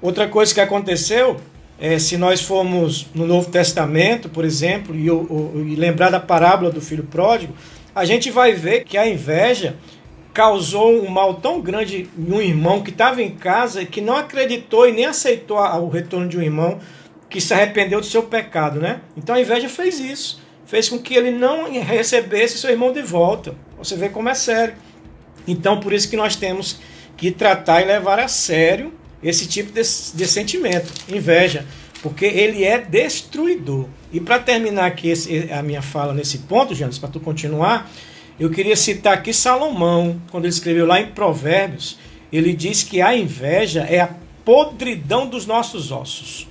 Outra 0.02 0.28
coisa 0.28 0.52
que 0.52 0.60
aconteceu, 0.60 1.40
é, 1.80 1.98
se 1.98 2.18
nós 2.18 2.42
formos 2.42 3.06
no 3.14 3.26
Novo 3.26 3.50
Testamento, 3.50 4.28
por 4.28 4.44
exemplo, 4.44 4.94
e, 4.94 5.06
e 5.06 5.76
lembrar 5.76 6.10
da 6.10 6.20
parábola 6.20 6.70
do 6.70 6.80
filho 6.80 7.04
pródigo, 7.04 7.54
a 7.94 8.04
gente 8.04 8.30
vai 8.30 8.52
ver 8.52 8.84
que 8.84 8.98
a 8.98 9.08
inveja 9.08 9.76
causou 10.34 11.04
um 11.04 11.08
mal 11.08 11.34
tão 11.34 11.60
grande 11.60 12.08
em 12.18 12.32
um 12.32 12.40
irmão 12.40 12.82
que 12.82 12.90
estava 12.90 13.22
em 13.22 13.30
casa 13.30 13.82
e 13.82 13.86
que 13.86 14.00
não 14.00 14.16
acreditou 14.16 14.88
e 14.88 14.92
nem 14.92 15.04
aceitou 15.04 15.58
o 15.58 15.88
retorno 15.88 16.28
de 16.28 16.38
um 16.38 16.42
irmão 16.42 16.80
que 17.28 17.40
se 17.40 17.54
arrependeu 17.54 18.00
do 18.00 18.06
seu 18.06 18.24
pecado, 18.24 18.80
né? 18.80 19.00
Então 19.16 19.34
a 19.34 19.40
inveja 19.40 19.68
fez 19.68 20.00
isso, 20.00 20.42
fez 20.66 20.88
com 20.88 20.98
que 20.98 21.14
ele 21.14 21.30
não 21.30 21.70
recebesse 21.70 22.58
seu 22.58 22.70
irmão 22.70 22.92
de 22.92 23.02
volta. 23.02 23.54
Você 23.78 23.94
vê 23.94 24.08
como 24.08 24.28
é 24.28 24.34
sério. 24.34 24.74
Então 25.46 25.78
por 25.80 25.92
isso 25.92 26.08
que 26.08 26.16
nós 26.16 26.34
temos 26.34 26.80
que 27.22 27.30
tratar 27.30 27.80
e 27.82 27.84
levar 27.84 28.18
a 28.18 28.26
sério 28.26 28.92
esse 29.22 29.46
tipo 29.46 29.70
de, 29.70 29.80
de 29.80 30.26
sentimento, 30.26 30.92
inveja, 31.08 31.64
porque 32.02 32.24
ele 32.24 32.64
é 32.64 32.78
destruidor. 32.78 33.86
E 34.12 34.18
para 34.18 34.40
terminar 34.40 34.86
aqui 34.86 35.08
esse, 35.08 35.48
a 35.52 35.62
minha 35.62 35.80
fala 35.80 36.12
nesse 36.12 36.38
ponto, 36.38 36.74
Janes, 36.74 36.98
para 36.98 37.10
tu 37.10 37.20
continuar, 37.20 37.88
eu 38.40 38.50
queria 38.50 38.74
citar 38.74 39.14
aqui 39.14 39.32
Salomão, 39.32 40.20
quando 40.32 40.46
ele 40.46 40.52
escreveu 40.52 40.84
lá 40.84 41.00
em 41.00 41.12
Provérbios, 41.12 41.96
ele 42.32 42.52
diz 42.52 42.82
que 42.82 43.00
a 43.00 43.16
inveja 43.16 43.82
é 43.82 44.00
a 44.00 44.10
podridão 44.44 45.28
dos 45.28 45.46
nossos 45.46 45.92
ossos. 45.92 46.48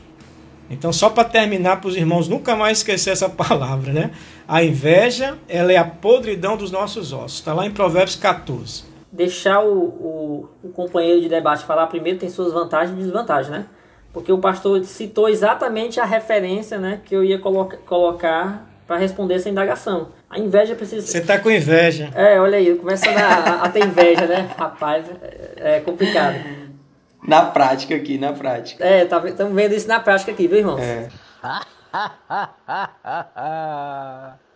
Então, 0.69 0.93
só 0.93 1.09
para 1.09 1.25
terminar, 1.25 1.81
para 1.81 1.89
os 1.89 1.97
irmãos 1.97 2.29
nunca 2.29 2.55
mais 2.55 2.77
esquecer 2.77 3.09
essa 3.09 3.27
palavra, 3.29 3.91
né? 3.91 4.11
A 4.47 4.63
inveja, 4.63 5.37
ela 5.49 5.73
é 5.73 5.75
a 5.75 5.83
podridão 5.83 6.55
dos 6.55 6.71
nossos 6.71 7.11
ossos. 7.11 7.39
Está 7.39 7.53
lá 7.53 7.65
em 7.65 7.71
Provérbios 7.71 8.15
14 8.15 8.90
deixar 9.11 9.61
o, 9.63 9.77
o, 9.77 10.49
o, 10.63 10.69
companheiro 10.69 11.21
de 11.21 11.27
debate 11.27 11.65
falar 11.65 11.87
primeiro 11.87 12.17
tem 12.19 12.29
suas 12.29 12.53
vantagens 12.53 12.97
e 12.97 13.01
desvantagens, 13.01 13.49
né? 13.49 13.65
Porque 14.13 14.31
o 14.31 14.37
pastor 14.37 14.83
citou 14.83 15.27
exatamente 15.29 15.99
a 15.99 16.05
referência 16.05 16.77
né, 16.77 17.01
que 17.03 17.15
eu 17.15 17.23
ia 17.23 17.39
coloca, 17.39 17.77
colocar 17.85 18.67
para 18.85 18.97
responder 18.97 19.35
essa 19.35 19.49
indagação. 19.49 20.09
A 20.29 20.37
inveja 20.37 20.75
precisa. 20.75 21.05
Você 21.05 21.21
tá 21.21 21.39
com 21.39 21.49
inveja. 21.49 22.09
É, 22.13 22.39
olha 22.39 22.57
aí, 22.57 22.75
começando 22.75 23.17
a, 23.17 23.63
a 23.63 23.69
ter 23.69 23.85
inveja, 23.85 24.25
né? 24.25 24.49
Rapaz, 24.57 25.05
é, 25.21 25.77
é 25.77 25.79
complicado. 25.79 26.35
Na 27.25 27.45
prática 27.45 27.95
aqui, 27.95 28.17
na 28.17 28.33
prática. 28.33 28.83
É, 28.85 29.03
estamos 29.03 29.31
tá, 29.33 29.45
vendo 29.45 29.73
isso 29.73 29.87
na 29.87 29.99
prática 29.99 30.31
aqui, 30.31 30.47
viu, 30.47 30.57
irmão? 30.57 30.77
É. 30.79 31.07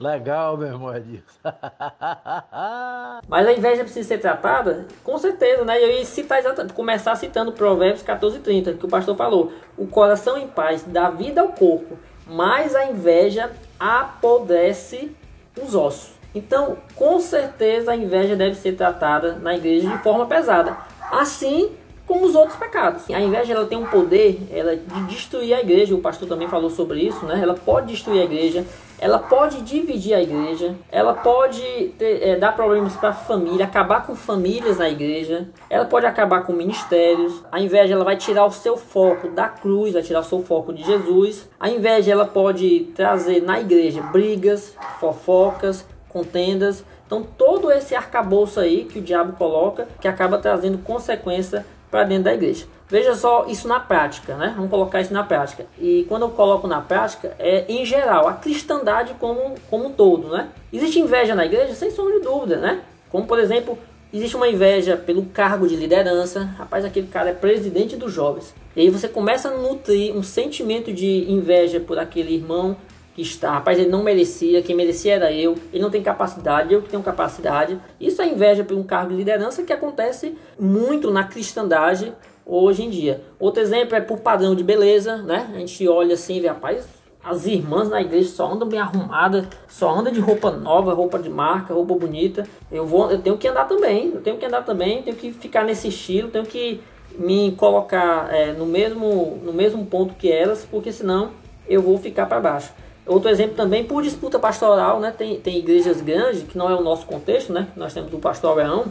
Legal, 0.00 0.56
meu 0.56 0.68
irmão 0.68 0.96
Edilson. 0.96 1.24
Mas 3.28 3.46
a 3.46 3.52
inveja 3.52 3.82
precisa 3.82 4.06
ser 4.06 4.18
tratada? 4.18 4.86
Com 5.02 5.18
certeza, 5.18 5.64
né? 5.64 5.82
Eu 5.82 5.90
ia 5.90 6.04
citar 6.04 6.40
começar 6.72 7.16
citando 7.16 7.52
Provérbios 7.52 8.02
14 8.02 8.38
30, 8.38 8.74
que 8.74 8.86
o 8.86 8.88
pastor 8.88 9.16
falou. 9.16 9.52
O 9.76 9.88
coração 9.88 10.38
em 10.38 10.46
paz 10.46 10.84
dá 10.86 11.10
vida 11.10 11.40
ao 11.40 11.48
corpo, 11.48 11.98
mas 12.26 12.76
a 12.76 12.86
inveja 12.86 13.50
apodrece 13.78 15.16
os 15.60 15.74
ossos. 15.74 16.12
Então, 16.32 16.76
com 16.94 17.18
certeza 17.18 17.90
a 17.90 17.96
inveja 17.96 18.36
deve 18.36 18.54
ser 18.54 18.76
tratada 18.76 19.32
na 19.32 19.56
igreja 19.56 19.88
de 19.88 19.98
forma 19.98 20.26
pesada. 20.26 20.76
Assim 21.10 21.72
como 22.08 22.24
os 22.24 22.34
outros 22.34 22.56
pecados. 22.56 23.08
A 23.10 23.20
inveja 23.20 23.52
ela 23.52 23.66
tem 23.66 23.76
um 23.76 23.84
poder 23.84 24.40
ela, 24.50 24.74
de 24.74 25.02
destruir 25.02 25.52
a 25.52 25.60
igreja. 25.60 25.94
O 25.94 26.00
pastor 26.00 26.26
também 26.26 26.48
falou 26.48 26.70
sobre 26.70 27.00
isso, 27.00 27.26
né? 27.26 27.38
Ela 27.40 27.52
pode 27.52 27.88
destruir 27.88 28.22
a 28.22 28.24
igreja, 28.24 28.64
ela 28.98 29.18
pode 29.18 29.60
dividir 29.60 30.14
a 30.14 30.22
igreja, 30.22 30.74
ela 30.90 31.12
pode 31.12 31.62
ter, 31.98 32.22
é, 32.22 32.36
dar 32.36 32.56
problemas 32.56 32.96
para 32.96 33.10
a 33.10 33.12
família, 33.12 33.66
acabar 33.66 34.06
com 34.06 34.16
famílias 34.16 34.78
na 34.78 34.88
igreja, 34.88 35.48
ela 35.68 35.84
pode 35.84 36.06
acabar 36.06 36.44
com 36.44 36.52
ministérios. 36.54 37.44
A 37.52 37.60
inveja 37.60 37.92
ela 37.92 38.04
vai 38.04 38.16
tirar 38.16 38.46
o 38.46 38.50
seu 38.50 38.78
foco 38.78 39.28
da 39.28 39.46
cruz, 39.46 39.92
vai 39.92 40.02
tirar 40.02 40.20
o 40.20 40.24
seu 40.24 40.42
foco 40.42 40.72
de 40.72 40.82
Jesus. 40.82 41.46
A 41.60 41.68
inveja 41.68 42.10
ela 42.10 42.24
pode 42.24 42.90
trazer 42.96 43.42
na 43.42 43.60
igreja 43.60 44.00
brigas, 44.00 44.74
fofocas, 44.98 45.86
contendas. 46.08 46.82
Então 47.06 47.22
todo 47.22 47.70
esse 47.70 47.94
arcabouço 47.94 48.58
aí 48.58 48.84
que 48.84 48.98
o 48.98 49.02
diabo 49.02 49.34
coloca, 49.34 49.86
que 50.00 50.08
acaba 50.08 50.38
trazendo 50.38 50.78
consequência 50.78 51.64
para 51.90 52.04
dentro 52.04 52.24
da 52.24 52.34
igreja. 52.34 52.66
Veja 52.88 53.14
só 53.14 53.44
isso 53.46 53.68
na 53.68 53.78
prática, 53.78 54.34
né? 54.36 54.54
Vamos 54.56 54.70
colocar 54.70 55.00
isso 55.00 55.12
na 55.12 55.22
prática. 55.22 55.66
E 55.78 56.06
quando 56.08 56.22
eu 56.22 56.30
coloco 56.30 56.66
na 56.66 56.80
prática, 56.80 57.34
é 57.38 57.64
em 57.68 57.84
geral, 57.84 58.26
a 58.26 58.32
cristandade 58.32 59.14
como, 59.20 59.54
como 59.68 59.88
um 59.88 59.92
todo, 59.92 60.28
né? 60.28 60.48
Existe 60.72 60.98
inveja 60.98 61.34
na 61.34 61.44
igreja? 61.44 61.74
Sem 61.74 61.90
sombra 61.90 62.14
de 62.14 62.20
dúvida, 62.20 62.56
né? 62.56 62.80
Como, 63.10 63.26
por 63.26 63.38
exemplo, 63.38 63.78
existe 64.12 64.36
uma 64.36 64.48
inveja 64.48 64.96
pelo 64.96 65.26
cargo 65.26 65.66
de 65.68 65.76
liderança. 65.76 66.44
Rapaz, 66.56 66.84
aquele 66.84 67.08
cara 67.08 67.30
é 67.30 67.34
presidente 67.34 67.94
dos 67.94 68.12
jovens. 68.12 68.54
E 68.74 68.80
aí 68.80 68.90
você 68.90 69.06
começa 69.06 69.48
a 69.48 69.56
nutrir 69.56 70.16
um 70.16 70.22
sentimento 70.22 70.92
de 70.92 71.30
inveja 71.30 71.80
por 71.80 71.98
aquele 71.98 72.34
irmão 72.34 72.76
que 73.18 73.22
está, 73.22 73.54
rapaz, 73.54 73.76
ele 73.76 73.88
não 73.88 74.04
merecia, 74.04 74.62
quem 74.62 74.76
merecia 74.76 75.14
era 75.14 75.32
eu, 75.32 75.56
ele 75.72 75.82
não 75.82 75.90
tem 75.90 76.00
capacidade, 76.00 76.72
eu 76.72 76.80
que 76.80 76.88
tenho 76.88 77.02
capacidade. 77.02 77.76
Isso 77.98 78.22
é 78.22 78.28
inveja 78.28 78.62
por 78.62 78.76
um 78.76 78.84
cargo 78.84 79.10
de 79.10 79.16
liderança 79.16 79.64
que 79.64 79.72
acontece 79.72 80.38
muito 80.56 81.10
na 81.10 81.24
cristandade 81.24 82.12
hoje 82.46 82.84
em 82.84 82.88
dia. 82.88 83.24
Outro 83.40 83.60
exemplo 83.60 83.96
é 83.96 84.00
por 84.00 84.20
padrão 84.20 84.54
de 84.54 84.62
beleza, 84.62 85.16
né? 85.16 85.50
A 85.52 85.58
gente 85.58 85.88
olha 85.88 86.14
assim 86.14 86.36
e 86.36 86.40
vê, 86.42 86.46
rapaz, 86.46 86.86
as 87.24 87.44
irmãs 87.44 87.88
na 87.88 88.00
igreja 88.00 88.28
só 88.28 88.52
andam 88.52 88.68
bem 88.68 88.78
arrumadas, 88.78 89.48
só 89.66 89.90
andam 89.90 90.12
de 90.12 90.20
roupa 90.20 90.52
nova, 90.52 90.94
roupa 90.94 91.18
de 91.18 91.28
marca, 91.28 91.74
roupa 91.74 91.94
bonita. 91.94 92.46
Eu 92.70 92.86
vou, 92.86 93.10
eu 93.10 93.18
tenho 93.18 93.36
que 93.36 93.48
andar 93.48 93.64
também, 93.64 94.12
eu 94.14 94.20
tenho 94.20 94.36
que 94.36 94.46
andar 94.46 94.62
também, 94.62 95.02
tenho 95.02 95.16
que 95.16 95.32
ficar 95.32 95.64
nesse 95.64 95.88
estilo, 95.88 96.30
tenho 96.30 96.46
que 96.46 96.80
me 97.18 97.50
colocar 97.56 98.32
é, 98.32 98.52
no 98.52 98.64
mesmo 98.64 99.40
no 99.42 99.52
mesmo 99.52 99.84
ponto 99.86 100.14
que 100.14 100.30
elas, 100.30 100.64
porque 100.64 100.92
senão 100.92 101.30
eu 101.68 101.82
vou 101.82 101.98
ficar 101.98 102.26
para 102.26 102.38
baixo. 102.38 102.72
Outro 103.08 103.30
exemplo 103.30 103.56
também 103.56 103.84
por 103.84 104.02
disputa 104.02 104.38
pastoral, 104.38 105.00
né? 105.00 105.12
Tem, 105.16 105.40
tem 105.40 105.58
igrejas 105.58 106.00
grandes, 106.00 106.42
que 106.42 106.58
não 106.58 106.68
é 106.70 106.74
o 106.74 106.82
nosso 106.82 107.06
contexto, 107.06 107.52
né? 107.52 107.68
Nós 107.74 107.94
temos 107.94 108.12
o 108.12 108.18
pastor 108.18 108.52
Abraão, 108.52 108.86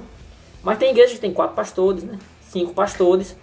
mas 0.63 0.79
tem 0.79 0.89
igrejas 0.89 1.13
que 1.13 1.19
tem 1.19 1.31
quatro 1.31 1.55
pastores, 1.55 2.03
né? 2.03 2.17
Cinco 2.41 2.73
pastores. 2.73 3.37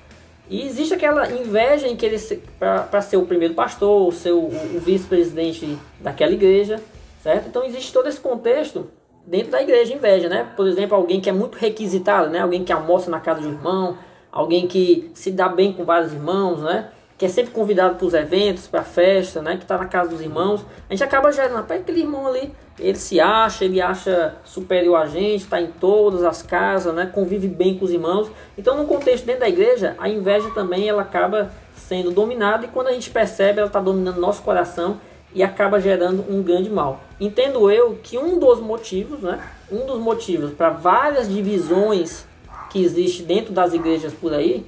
E 0.50 0.62
existe 0.66 0.92
aquela 0.92 1.30
inveja 1.30 1.86
em 1.86 1.96
que 1.96 2.04
ele 2.04 2.18
para 2.58 3.00
ser 3.00 3.16
o 3.16 3.24
primeiro 3.24 3.54
pastor, 3.54 4.12
ser 4.12 4.32
o, 4.32 4.46
o 4.46 4.80
vice-presidente 4.80 5.78
daquela 6.00 6.32
igreja, 6.32 6.80
certo? 7.22 7.48
Então 7.48 7.64
existe 7.64 7.92
todo 7.92 8.08
esse 8.08 8.20
contexto 8.20 8.88
dentro 9.26 9.52
da 9.52 9.62
igreja, 9.62 9.94
inveja, 9.94 10.28
né? 10.28 10.52
Por 10.56 10.66
exemplo, 10.66 10.96
alguém 10.96 11.20
que 11.20 11.30
é 11.30 11.32
muito 11.32 11.56
requisitado, 11.56 12.30
né? 12.30 12.40
Alguém 12.40 12.64
que 12.64 12.72
almoça 12.72 13.10
na 13.10 13.20
casa 13.20 13.40
do 13.40 13.48
irmão, 13.48 13.96
alguém 14.30 14.66
que 14.66 15.10
se 15.14 15.30
dá 15.30 15.48
bem 15.48 15.72
com 15.72 15.84
vários 15.84 16.12
irmãos, 16.12 16.60
né? 16.60 16.90
Que 17.16 17.26
é 17.26 17.28
sempre 17.28 17.52
convidado 17.52 17.94
para 17.94 18.06
os 18.06 18.14
eventos, 18.14 18.66
para 18.66 18.80
a 18.80 18.84
festa, 18.84 19.40
né? 19.40 19.56
Que 19.56 19.62
está 19.62 19.78
na 19.78 19.86
casa 19.86 20.10
dos 20.10 20.20
irmãos. 20.20 20.64
A 20.88 20.92
gente 20.92 21.04
acaba 21.04 21.30
gerando, 21.30 21.54
rapaz, 21.54 21.80
aquele 21.80 22.00
irmão 22.00 22.26
ali, 22.26 22.52
ele 22.78 22.98
se 22.98 23.20
acha, 23.20 23.64
ele 23.64 23.80
acha 23.80 24.34
superior 24.44 24.96
a 24.96 25.06
gente, 25.06 25.42
está 25.42 25.60
em 25.60 25.68
todas 25.68 26.24
as 26.24 26.42
casas, 26.42 26.92
né? 26.92 27.06
Convive 27.06 27.46
bem 27.46 27.78
com 27.78 27.84
os 27.84 27.92
irmãos. 27.92 28.30
Então, 28.58 28.76
no 28.76 28.84
contexto 28.86 29.24
dentro 29.24 29.42
da 29.42 29.48
igreja, 29.48 29.94
a 29.98 30.08
inveja 30.08 30.50
também 30.50 30.88
ela 30.88 31.02
acaba 31.02 31.52
sendo 31.76 32.10
dominada 32.10 32.64
e 32.64 32.68
quando 32.68 32.88
a 32.88 32.92
gente 32.92 33.10
percebe, 33.10 33.58
ela 33.58 33.68
está 33.68 33.80
dominando 33.80 34.18
nosso 34.18 34.42
coração 34.42 34.98
e 35.34 35.42
acaba 35.42 35.80
gerando 35.80 36.24
um 36.28 36.42
grande 36.42 36.70
mal. 36.70 37.00
Entendo 37.20 37.70
eu 37.70 37.98
que 38.02 38.16
um 38.16 38.38
dos 38.38 38.60
motivos, 38.60 39.20
né? 39.20 39.42
Um 39.70 39.84
dos 39.84 39.98
motivos 39.98 40.52
para 40.52 40.70
várias 40.70 41.28
divisões 41.28 42.26
que 42.70 42.82
existe 42.82 43.22
dentro 43.22 43.52
das 43.52 43.72
igrejas 43.72 44.12
por 44.12 44.32
aí, 44.32 44.64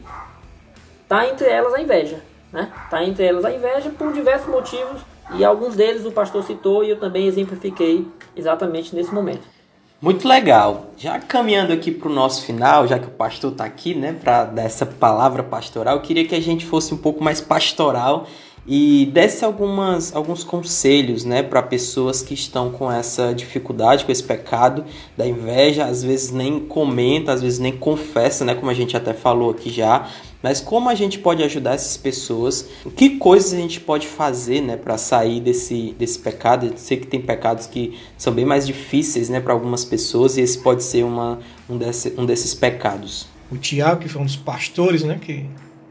tá 1.09 1.27
entre 1.29 1.49
elas 1.49 1.75
a 1.75 1.81
inveja, 1.81 2.21
né? 2.53 2.71
Tá 2.91 3.05
entre 3.05 3.25
elas 3.25 3.45
a 3.45 3.53
inveja 3.53 3.91
por 3.91 4.13
diversos 4.13 4.49
motivos 4.49 5.01
e 5.35 5.45
alguns 5.45 5.75
deles 5.75 6.05
o 6.05 6.13
pastor 6.13 6.43
citou 6.45 6.85
e 6.85 6.91
eu 6.91 6.99
também 6.99 7.27
exemplifiquei 7.27 8.07
exatamente 8.37 8.95
nesse 8.95 9.13
momento. 9.13 9.57
Muito 10.01 10.29
legal. 10.29 10.91
Já 10.97 11.19
caminhando 11.19 11.73
aqui 11.73 11.91
para 11.91 12.09
o 12.09 12.13
nosso 12.13 12.45
final, 12.45 12.87
já 12.87 12.99
que 12.99 13.07
o 13.07 13.11
pastor 13.11 13.53
está 13.53 13.65
aqui, 13.65 13.95
né, 13.95 14.13
para 14.13 14.45
dar 14.45 14.63
essa 14.63 14.85
palavra 14.85 15.43
pastoral, 15.43 15.97
eu 15.97 16.03
queria 16.03 16.27
que 16.27 16.35
a 16.35 16.41
gente 16.41 16.67
fosse 16.67 16.93
um 16.93 16.99
pouco 16.99 17.25
mais 17.25 17.41
pastoral 17.41 18.27
e 18.67 19.07
desse 19.13 19.45
algumas, 19.45 20.15
alguns 20.15 20.43
conselhos 20.43 21.25
né, 21.25 21.43
para 21.43 21.63
pessoas 21.63 22.21
que 22.21 22.35
estão 22.35 22.71
com 22.71 22.91
essa 22.91 23.33
dificuldade, 23.33 24.05
com 24.05 24.11
esse 24.11 24.25
pecado 24.25 24.85
da 25.17 25.27
inveja, 25.27 25.85
às 25.85 26.03
vezes 26.03 26.33
nem 26.33 26.61
comenta, 26.61 27.33
às 27.33 27.41
vezes 27.41 27.59
nem 27.61 27.77
confessa, 27.77 28.45
né, 28.45 28.55
como 28.55 28.69
a 28.69 28.75
gente 28.75 28.97
até 28.97 29.15
falou 29.15 29.51
aqui 29.51 29.71
já, 29.71 30.09
mas 30.47 30.61
como 30.61 30.89
a 30.89 30.95
gente 30.95 31.19
pode 31.19 31.43
ajudar 31.43 31.75
essas 31.75 31.97
pessoas, 31.97 32.69
que 32.95 33.19
coisas 33.19 33.53
a 33.53 33.57
gente 33.57 33.81
pode 33.81 34.07
fazer 34.07 34.61
né, 34.61 34.77
para 34.77 34.97
sair 34.97 35.41
desse, 35.41 35.93
desse 35.99 36.21
pecado. 36.21 36.67
Eu 36.67 36.77
sei 36.77 36.99
que 36.99 37.07
tem 37.09 37.21
pecados 37.21 37.67
que 37.67 37.99
são 38.17 38.33
bem 38.33 38.45
mais 38.45 38.65
difíceis 38.65 39.29
né, 39.29 39.41
para 39.41 39.53
algumas 39.53 39.85
pessoas 39.85 40.37
e 40.37 40.43
esse 40.43 40.57
pode 40.59 40.85
ser 40.85 41.03
uma, 41.03 41.41
um, 41.69 41.77
desse, 41.77 42.15
um 42.17 42.25
desses 42.25 42.55
pecados. 42.55 43.27
O 43.51 43.57
Tiago, 43.57 44.03
que 44.03 44.09
foi 44.09 44.23
um 44.23 44.25
dos 44.25 44.37
pastores 44.37 45.03
né, 45.03 45.19
que, 45.21 45.47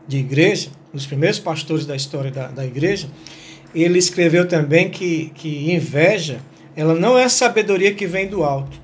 de 0.08 0.20
igreja, 0.20 0.70
dos 0.94 1.06
primeiros 1.06 1.38
pastores 1.38 1.86
da 1.86 1.98
história 1.98 2.32
da, 2.32 2.48
da 2.48 2.66
igreja, 2.66 3.10
ele 3.76 4.00
escreveu 4.00 4.48
também 4.48 4.90
que, 4.90 5.34
que 5.36 5.70
inveja 5.74 6.40
ela 6.78 6.96
não 6.96 7.20
é 7.20 7.28
sabedoria 7.28 7.94
que 7.94 8.08
vem 8.08 8.30
do 8.30 8.42
alto, 8.42 8.80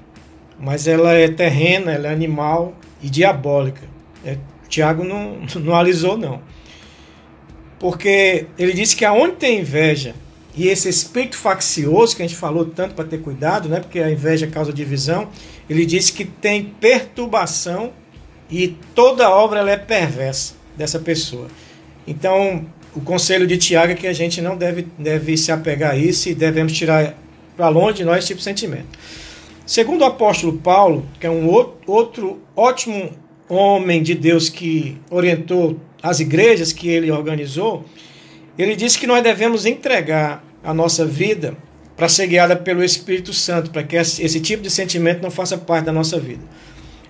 mas 0.59 0.85
ela 0.85 1.13
é 1.13 1.29
terrena, 1.29 1.93
ela 1.93 2.09
é 2.09 2.11
animal 2.11 2.73
e 3.01 3.09
diabólica. 3.09 3.89
É, 4.25 4.35
Tiago 4.71 5.03
não, 5.03 5.37
não 5.61 5.75
alisou, 5.75 6.17
não. 6.17 6.41
Porque 7.79 8.47
ele 8.57 8.73
disse 8.73 8.95
que 8.95 9.05
aonde 9.05 9.35
tem 9.35 9.59
inveja 9.59 10.15
e 10.55 10.67
esse 10.67 10.89
espírito 10.89 11.37
faccioso 11.37 12.15
que 12.15 12.21
a 12.21 12.27
gente 12.27 12.37
falou 12.37 12.65
tanto 12.65 12.95
para 12.95 13.05
ter 13.05 13.19
cuidado, 13.19 13.69
né? 13.69 13.79
Porque 13.79 13.99
a 13.99 14.11
inveja 14.11 14.47
causa 14.47 14.73
divisão. 14.73 15.29
Ele 15.69 15.85
disse 15.85 16.11
que 16.11 16.25
tem 16.25 16.65
perturbação 16.65 17.93
e 18.49 18.75
toda 18.93 19.29
obra 19.29 19.59
ela 19.59 19.71
é 19.71 19.77
perversa 19.77 20.55
dessa 20.75 20.99
pessoa. 20.99 21.47
Então, 22.05 22.65
o 22.93 22.99
conselho 22.99 23.47
de 23.47 23.57
Tiago 23.57 23.93
é 23.93 23.95
que 23.95 24.07
a 24.07 24.13
gente 24.13 24.41
não 24.41 24.57
deve, 24.57 24.87
deve 24.97 25.37
se 25.37 25.51
apegar 25.51 25.91
a 25.91 25.95
isso 25.95 26.27
e 26.27 26.35
devemos 26.35 26.73
tirar 26.73 27.15
para 27.55 27.69
longe 27.69 27.97
de 27.97 28.03
nós 28.03 28.19
esse 28.19 28.27
tipo 28.27 28.39
de 28.39 28.43
sentimento. 28.43 28.99
Segundo 29.65 30.01
o 30.01 30.05
apóstolo 30.05 30.57
Paulo, 30.57 31.07
que 31.19 31.25
é 31.25 31.29
um 31.29 31.47
outro 31.87 32.41
ótimo 32.55 33.11
homem 33.53 34.01
de 34.01 34.15
Deus 34.15 34.49
que 34.49 34.97
orientou 35.09 35.79
as 36.01 36.19
igrejas 36.19 36.71
que 36.71 36.87
ele 36.89 37.11
organizou, 37.11 37.85
ele 38.57 38.75
disse 38.75 38.97
que 38.97 39.07
nós 39.07 39.23
devemos 39.23 39.65
entregar 39.65 40.43
a 40.63 40.73
nossa 40.73 41.05
vida 41.05 41.57
para 41.95 42.07
ser 42.09 42.27
guiada 42.27 42.55
pelo 42.55 42.83
Espírito 42.83 43.33
Santo, 43.33 43.69
para 43.69 43.83
que 43.83 43.95
esse 43.95 44.39
tipo 44.39 44.63
de 44.63 44.69
sentimento 44.69 45.21
não 45.21 45.31
faça 45.31 45.57
parte 45.57 45.85
da 45.85 45.91
nossa 45.91 46.19
vida. 46.19 46.43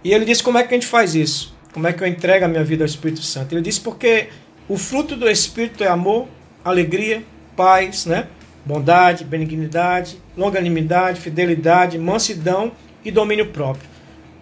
E 0.04 0.13
ele 0.13 0.25
disse 0.25 0.43
como 0.43 0.58
é 0.58 0.63
que 0.63 0.73
a 0.73 0.77
gente 0.77 0.88
faz 0.88 1.15
isso? 1.15 1.56
Como 1.73 1.88
é 1.88 1.93
que 1.93 2.04
eu 2.04 2.08
entrego 2.08 2.45
a 2.45 2.47
minha 2.47 2.63
vida 2.63 2.84
ao 2.84 2.88
Espírito 2.88 3.21
Santo? 3.21 3.54
Ele 3.54 3.62
disse 3.62 3.80
porque 3.80 4.27
o 4.67 4.77
fruto 4.77 5.15
do 5.15 5.30
Espírito 5.30 5.84
é 5.84 5.88
amor, 5.88 6.27
alegria, 6.63 7.23
paz, 7.56 8.06
né? 8.06 8.27
bondade, 8.65 9.23
benignidade, 9.23 10.17
longanimidade, 10.38 11.19
fidelidade, 11.19 11.97
mansidão 11.97 12.71
e 13.04 13.12
domínio 13.12 13.47
próprio. 13.47 13.89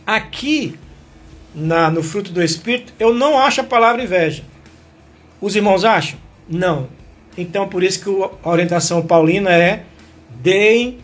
Aqui, 0.05 0.77
na, 1.53 1.89
no 1.89 2.03
fruto 2.03 2.31
do 2.31 2.41
Espírito, 2.43 2.93
eu 2.99 3.13
não 3.13 3.37
acho 3.37 3.61
a 3.61 3.63
palavra 3.63 4.03
inveja. 4.03 4.43
Os 5.41 5.55
irmãos 5.55 5.85
acham? 5.85 6.19
Não. 6.47 6.87
Então, 7.37 7.67
por 7.67 7.83
isso 7.83 8.03
que 8.03 8.29
a 8.43 8.49
orientação 8.49 9.01
paulina 9.05 9.51
é 9.51 9.83
deem 10.29 10.99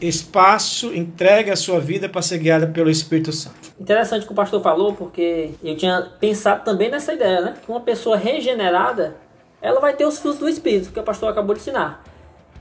espaço, 0.00 0.92
entregue 0.94 1.50
a 1.50 1.56
sua 1.56 1.78
vida 1.78 2.08
para 2.08 2.22
ser 2.22 2.38
guiada 2.38 2.66
pelo 2.66 2.90
Espírito 2.90 3.32
Santo. 3.32 3.72
Interessante 3.78 4.24
o 4.24 4.26
que 4.26 4.32
o 4.32 4.36
pastor 4.36 4.60
falou, 4.62 4.94
porque 4.94 5.50
eu 5.62 5.76
tinha 5.76 6.02
pensado 6.18 6.64
também 6.64 6.90
nessa 6.90 7.12
ideia, 7.12 7.40
né? 7.40 7.54
Que 7.64 7.70
uma 7.70 7.80
pessoa 7.80 8.16
regenerada, 8.16 9.16
ela 9.60 9.80
vai 9.80 9.94
ter 9.94 10.04
os 10.04 10.18
frutos 10.18 10.40
do 10.40 10.48
Espírito, 10.48 10.92
que 10.92 10.98
o 10.98 11.02
pastor 11.02 11.30
acabou 11.30 11.54
de 11.54 11.60
ensinar. 11.60 12.04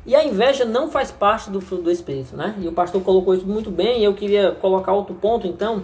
E 0.05 0.15
a 0.15 0.23
inveja 0.23 0.65
não 0.65 0.89
faz 0.89 1.11
parte 1.11 1.49
do 1.49 1.61
fruto 1.61 1.83
do 1.83 1.91
Espírito, 1.91 2.35
né? 2.35 2.55
E 2.59 2.67
o 2.67 2.71
pastor 2.71 3.01
colocou 3.01 3.33
isso 3.33 3.45
muito 3.45 3.69
bem, 3.69 4.01
e 4.01 4.03
eu 4.03 4.13
queria 4.13 4.51
colocar 4.51 4.93
outro 4.93 5.13
ponto, 5.15 5.47
então, 5.47 5.83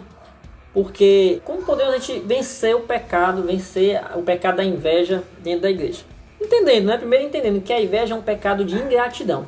porque 0.77 1.41
como 1.43 1.63
podemos 1.63 1.91
a 1.91 1.97
gente 1.97 2.19
vencer 2.19 2.75
o 2.75 2.81
pecado, 2.81 3.41
vencer 3.41 3.99
o 4.13 4.21
pecado 4.21 4.57
da 4.57 4.63
inveja 4.63 5.23
dentro 5.39 5.61
da 5.61 5.71
igreja? 5.71 6.03
Entendendo, 6.39 6.85
né? 6.85 6.97
Primeiro 6.99 7.25
entendendo 7.25 7.63
que 7.63 7.73
a 7.73 7.81
inveja 7.81 8.13
é 8.13 8.15
um 8.15 8.21
pecado 8.21 8.63
de 8.63 8.75
ingratidão. 8.75 9.47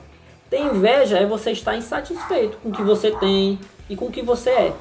Ter 0.49 0.59
inveja 0.59 1.19
é 1.19 1.27
você 1.27 1.51
estar 1.51 1.77
insatisfeito 1.77 2.57
com 2.57 2.69
o 2.69 2.71
que 2.71 2.81
você 2.81 3.11
tem 3.11 3.59
e 3.87 3.95
com 3.95 4.05
o 4.05 4.11
que 4.11 4.23
você 4.23 4.49
é. 4.49 4.73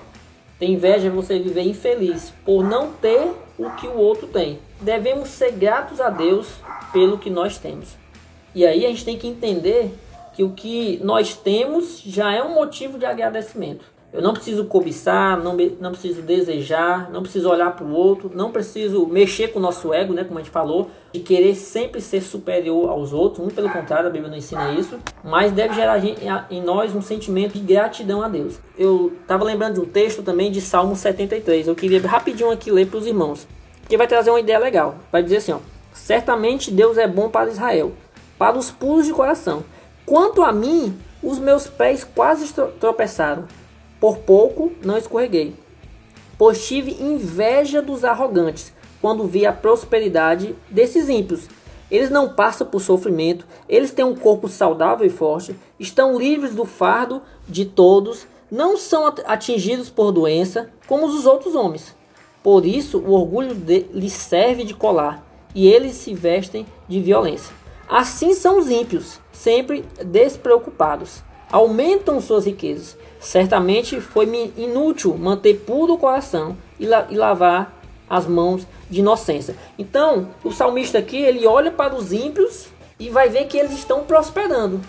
Ter 0.59 0.65
inveja 0.71 1.09
é 1.09 1.11
você 1.11 1.39
viver 1.39 1.67
infeliz 1.67 2.33
por 2.47 2.65
não 2.65 2.93
ter 2.93 3.31
o 3.59 3.69
que 3.73 3.87
o 3.87 3.99
outro 3.99 4.27
tem. 4.27 4.59
Devemos 4.81 5.29
ser 5.29 5.53
gratos 5.53 6.01
a 6.01 6.09
Deus 6.09 6.49
pelo 6.95 7.19
que 7.19 7.29
nós 7.29 7.59
temos. 7.59 7.89
E 8.55 8.65
aí 8.65 8.87
a 8.87 8.89
gente 8.89 9.05
tem 9.05 9.19
que 9.19 9.29
entender 9.29 9.95
que 10.33 10.43
o 10.43 10.53
que 10.53 10.99
nós 11.05 11.37
temos 11.37 12.01
já 12.01 12.33
é 12.33 12.43
um 12.43 12.55
motivo 12.55 12.99
de 12.99 13.05
agradecimento. 13.05 13.98
Eu 14.11 14.23
não 14.23 14.33
preciso 14.33 14.65
cobiçar, 14.65 15.39
não, 15.39 15.55
não 15.79 15.91
preciso 15.91 16.23
desejar, 16.23 17.11
não 17.11 17.21
preciso 17.21 17.51
olhar 17.51 17.77
para 17.77 17.85
o 17.85 17.93
outro, 17.93 18.31
não 18.35 18.51
preciso 18.51 19.07
mexer 19.07 19.49
com 19.49 19.59
o 19.59 19.63
nosso 19.63 19.93
ego, 19.93 20.15
né, 20.15 20.25
como 20.25 20.39
a 20.39 20.43
gente 20.43 20.51
falou, 20.51 20.91
de 21.13 21.21
querer 21.21 21.55
sempre 21.55 22.01
ser 22.01 22.23
superior 22.23 22.89
aos 22.89 23.13
outros. 23.13 23.43
Muito 23.43 23.55
pelo 23.55 23.69
contrário, 23.69 24.09
a 24.09 24.11
Bíblia 24.11 24.31
não 24.31 24.39
ensina 24.39 24.73
isso, 24.73 24.99
mas 25.23 25.53
deve 25.53 25.75
gerar 25.75 26.01
em 26.51 26.63
nós 26.63 26.95
um 26.95 27.03
sentimento 27.03 27.53
de 27.53 27.61
gratidão 27.61 28.23
a 28.23 28.29
Deus. 28.29 28.59
Eu 28.79 29.13
estava 29.21 29.45
lembrando 29.45 29.75
de 29.75 29.81
um 29.81 29.85
texto 29.85 30.23
também 30.23 30.51
de 30.51 30.63
Salmo 30.63 30.97
73. 30.97 31.69
Eu 31.69 31.75
queria 31.75 32.01
rapidinho 32.01 32.51
aqui 32.51 32.71
ler 32.71 32.89
para 32.89 32.99
os 32.99 33.07
irmãos, 33.07 33.47
que 33.87 33.97
vai 33.99 34.07
trazer 34.07 34.31
uma 34.31 34.41
ideia 34.41 34.59
legal. 34.59 34.97
Vai 35.13 35.23
dizer 35.23 35.37
assim: 35.37 35.53
ó, 35.53 35.59
certamente 35.93 36.71
Deus 36.71 36.97
é 36.97 37.07
bom 37.07 37.29
para 37.29 37.51
Israel, 37.51 37.93
para 38.39 38.57
os 38.57 38.71
puros 38.71 39.05
de 39.05 39.13
coração. 39.13 39.63
Quanto 40.07 40.43
a 40.43 40.51
mim, 40.51 40.99
os 41.23 41.39
meus 41.39 41.67
pés 41.67 42.05
quase 42.05 42.51
tropeçaram 42.81 43.45
por 44.01 44.19
pouco 44.19 44.73
não 44.85 44.97
escorreguei, 44.97 45.55
pois 46.37 46.67
tive 46.67 46.93
inveja 47.03 47.83
dos 47.83 48.05
arrogantes 48.05 48.73
quando 49.01 49.27
vi 49.27 49.47
a 49.47 49.53
prosperidade 49.53 50.55
desses 50.69 51.09
ímpios. 51.09 51.49
Eles 51.91 52.11
não 52.11 52.35
passam 52.35 52.67
por 52.67 52.81
sofrimento, 52.81 53.47
eles 53.69 53.91
têm 53.91 54.05
um 54.05 54.15
corpo 54.15 54.47
saudável 54.47 55.07
e 55.07 55.11
forte, 55.11 55.57
estão 55.81 56.19
livres 56.19 56.55
do 56.55 56.65
fardo 56.65 57.23
de 57.49 57.65
todos, 57.65 58.27
não 58.51 58.77
são 58.77 59.07
atingidos 59.25 59.89
por 59.89 60.13
doença 60.13 60.71
como 60.87 61.07
os 61.07 61.25
outros 61.25 61.55
homens. 61.55 61.97
Por 62.43 62.67
isso, 62.67 62.99
o 62.99 63.13
orgulho 63.13 63.57
lhes 63.93 64.13
serve 64.13 64.65
de 64.65 64.75
colar 64.75 65.27
e 65.55 65.67
eles 65.67 65.97
se 65.97 66.15
vestem 66.15 66.67
de 66.87 67.01
violência. 67.01 67.55
Assim 67.89 68.35
são 68.35 68.59
os 68.59 68.71
ímpios, 68.71 69.19
sempre 69.33 69.85
despreocupados. 70.05 71.23
Aumentam 71.51 72.21
suas 72.21 72.47
riquezas. 72.47 72.97
Certamente 73.21 74.01
foi-me 74.01 74.53
inútil 74.57 75.17
manter 75.17 75.55
puro 75.61 75.95
o 75.95 75.99
coração 75.99 76.57
e, 76.79 76.87
la 76.87 77.07
e 77.11 77.17
lavar 77.17 77.79
as 78.09 78.27
mãos 78.27 78.67
de 78.89 79.01
inocência. 79.01 79.57
Então, 79.79 80.29
o 80.43 80.53
salmista 80.53 80.99
aqui, 80.99 81.17
ele 81.17 81.47
olha 81.47 81.71
para 81.71 81.95
os 81.95 82.13
ímpios 82.13 82.69
e 82.99 83.11
vai 83.11 83.29
ver 83.29 83.47
que 83.47 83.59
eles 83.59 83.73
estão 83.73 84.05
prosperando. 84.05 84.81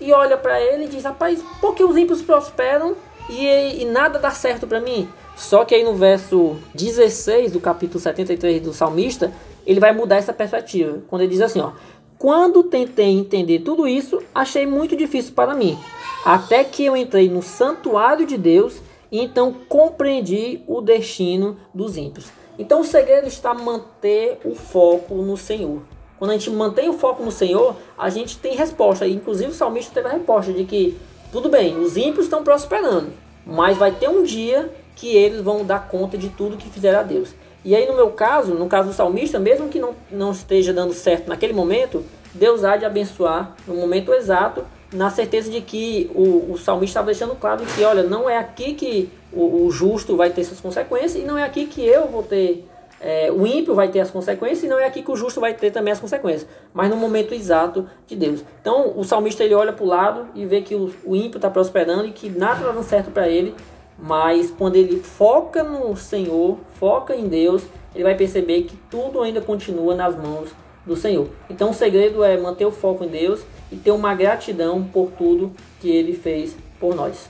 E 0.00 0.12
olha 0.12 0.36
para 0.36 0.60
ele 0.60 0.84
e 0.84 0.88
diz: 0.88 1.04
Rapaz, 1.04 1.42
por 1.60 1.74
que 1.74 1.82
os 1.82 1.96
ímpios 1.96 2.22
prosperam 2.22 2.94
e, 3.28 3.82
e 3.82 3.84
nada 3.84 4.18
dá 4.18 4.30
certo 4.30 4.66
para 4.66 4.80
mim? 4.80 5.08
Só 5.36 5.64
que 5.64 5.74
aí 5.74 5.84
no 5.84 5.94
verso 5.94 6.56
16 6.74 7.52
do 7.52 7.60
capítulo 7.60 8.00
73 8.00 8.62
do 8.62 8.72
salmista, 8.72 9.32
ele 9.66 9.80
vai 9.80 9.92
mudar 9.92 10.16
essa 10.16 10.32
perspectiva. 10.32 11.00
Quando 11.08 11.22
ele 11.22 11.32
diz 11.32 11.40
assim: 11.40 11.60
ó, 11.60 11.72
Quando 12.16 12.62
tentei 12.64 13.10
entender 13.10 13.60
tudo 13.60 13.88
isso, 13.88 14.22
achei 14.34 14.66
muito 14.66 14.96
difícil 14.96 15.32
para 15.34 15.54
mim. 15.54 15.78
Até 16.28 16.62
que 16.62 16.84
eu 16.84 16.94
entrei 16.94 17.30
no 17.30 17.40
santuário 17.42 18.26
de 18.26 18.36
Deus 18.36 18.82
e 19.10 19.18
então 19.18 19.50
compreendi 19.66 20.60
o 20.66 20.82
destino 20.82 21.56
dos 21.72 21.96
ímpios. 21.96 22.26
Então 22.58 22.82
o 22.82 22.84
segredo 22.84 23.26
está 23.26 23.54
manter 23.54 24.38
o 24.44 24.54
foco 24.54 25.14
no 25.22 25.38
Senhor. 25.38 25.80
Quando 26.18 26.32
a 26.32 26.34
gente 26.34 26.50
mantém 26.50 26.86
o 26.90 26.98
foco 26.98 27.22
no 27.22 27.30
Senhor, 27.30 27.74
a 27.96 28.10
gente 28.10 28.36
tem 28.36 28.54
resposta. 28.54 29.08
Inclusive 29.08 29.52
o 29.52 29.54
salmista 29.54 29.94
teve 29.94 30.06
a 30.06 30.18
resposta 30.18 30.52
de 30.52 30.64
que, 30.64 30.98
tudo 31.32 31.48
bem, 31.48 31.78
os 31.78 31.96
ímpios 31.96 32.26
estão 32.26 32.44
prosperando, 32.44 33.10
mas 33.46 33.78
vai 33.78 33.92
ter 33.92 34.10
um 34.10 34.22
dia 34.22 34.70
que 34.96 35.16
eles 35.16 35.40
vão 35.40 35.64
dar 35.64 35.88
conta 35.88 36.18
de 36.18 36.28
tudo 36.28 36.58
que 36.58 36.68
fizeram 36.68 37.00
a 37.00 37.04
Deus. 37.04 37.34
E 37.64 37.74
aí 37.74 37.86
no 37.86 37.96
meu 37.96 38.10
caso, 38.10 38.52
no 38.52 38.66
caso 38.66 38.90
do 38.90 38.94
salmista, 38.94 39.38
mesmo 39.38 39.70
que 39.70 39.78
não, 39.78 39.94
não 40.10 40.32
esteja 40.32 40.74
dando 40.74 40.92
certo 40.92 41.26
naquele 41.26 41.54
momento, 41.54 42.04
Deus 42.34 42.64
há 42.64 42.76
de 42.76 42.84
abençoar 42.84 43.56
no 43.66 43.74
momento 43.76 44.12
exato, 44.12 44.62
na 44.92 45.10
certeza 45.10 45.50
de 45.50 45.60
que 45.60 46.10
o, 46.14 46.52
o 46.52 46.58
salmista 46.58 46.92
estava 46.92 47.06
deixando 47.06 47.34
claro 47.34 47.64
que, 47.64 47.84
olha, 47.84 48.02
não 48.02 48.28
é 48.28 48.38
aqui 48.38 48.74
que 48.74 49.10
o, 49.32 49.66
o 49.66 49.70
justo 49.70 50.16
vai 50.16 50.30
ter 50.30 50.44
suas 50.44 50.60
consequências 50.60 51.16
e 51.16 51.26
não 51.26 51.36
é 51.36 51.44
aqui 51.44 51.66
que 51.66 51.84
eu 51.84 52.06
vou 52.08 52.22
ter 52.22 52.66
é, 53.00 53.30
o 53.30 53.46
ímpio 53.46 53.74
vai 53.74 53.88
ter 53.88 54.00
as 54.00 54.10
consequências 54.10 54.64
e 54.64 54.66
não 54.66 54.78
é 54.78 54.86
aqui 54.86 55.02
que 55.02 55.10
o 55.10 55.16
justo 55.16 55.40
vai 55.40 55.54
ter 55.54 55.70
também 55.70 55.92
as 55.92 56.00
consequências, 56.00 56.48
mas 56.74 56.90
no 56.90 56.96
momento 56.96 57.32
exato 57.32 57.86
de 58.06 58.16
Deus. 58.16 58.44
Então 58.60 58.98
o 58.98 59.04
salmista 59.04 59.44
ele 59.44 59.54
olha 59.54 59.72
para 59.72 59.84
o 59.84 59.86
lado 59.86 60.26
e 60.34 60.44
vê 60.44 60.62
que 60.62 60.74
o, 60.74 60.92
o 61.04 61.14
ímpio 61.14 61.38
está 61.38 61.48
prosperando 61.48 62.06
e 62.06 62.12
que 62.12 62.28
nada 62.28 62.60
está 62.60 62.72
dando 62.72 62.82
certo 62.82 63.10
para 63.10 63.28
ele, 63.28 63.54
mas 63.96 64.50
quando 64.50 64.76
ele 64.76 64.98
foca 65.00 65.62
no 65.62 65.96
Senhor, 65.96 66.58
foca 66.74 67.14
em 67.14 67.28
Deus, 67.28 67.62
ele 67.94 68.04
vai 68.04 68.16
perceber 68.16 68.62
que 68.62 68.76
tudo 68.90 69.22
ainda 69.22 69.40
continua 69.40 69.94
nas 69.94 70.16
mãos 70.16 70.50
do 70.88 70.96
Senhor. 70.96 71.28
Então 71.48 71.70
o 71.70 71.74
segredo 71.74 72.24
é 72.24 72.36
manter 72.36 72.64
o 72.64 72.72
foco 72.72 73.04
em 73.04 73.08
Deus 73.08 73.40
e 73.70 73.76
ter 73.76 73.92
uma 73.92 74.14
gratidão 74.14 74.82
por 74.82 75.12
tudo 75.16 75.52
que 75.80 75.88
ele 75.88 76.14
fez 76.14 76.56
por 76.80 76.96
nós. 76.96 77.28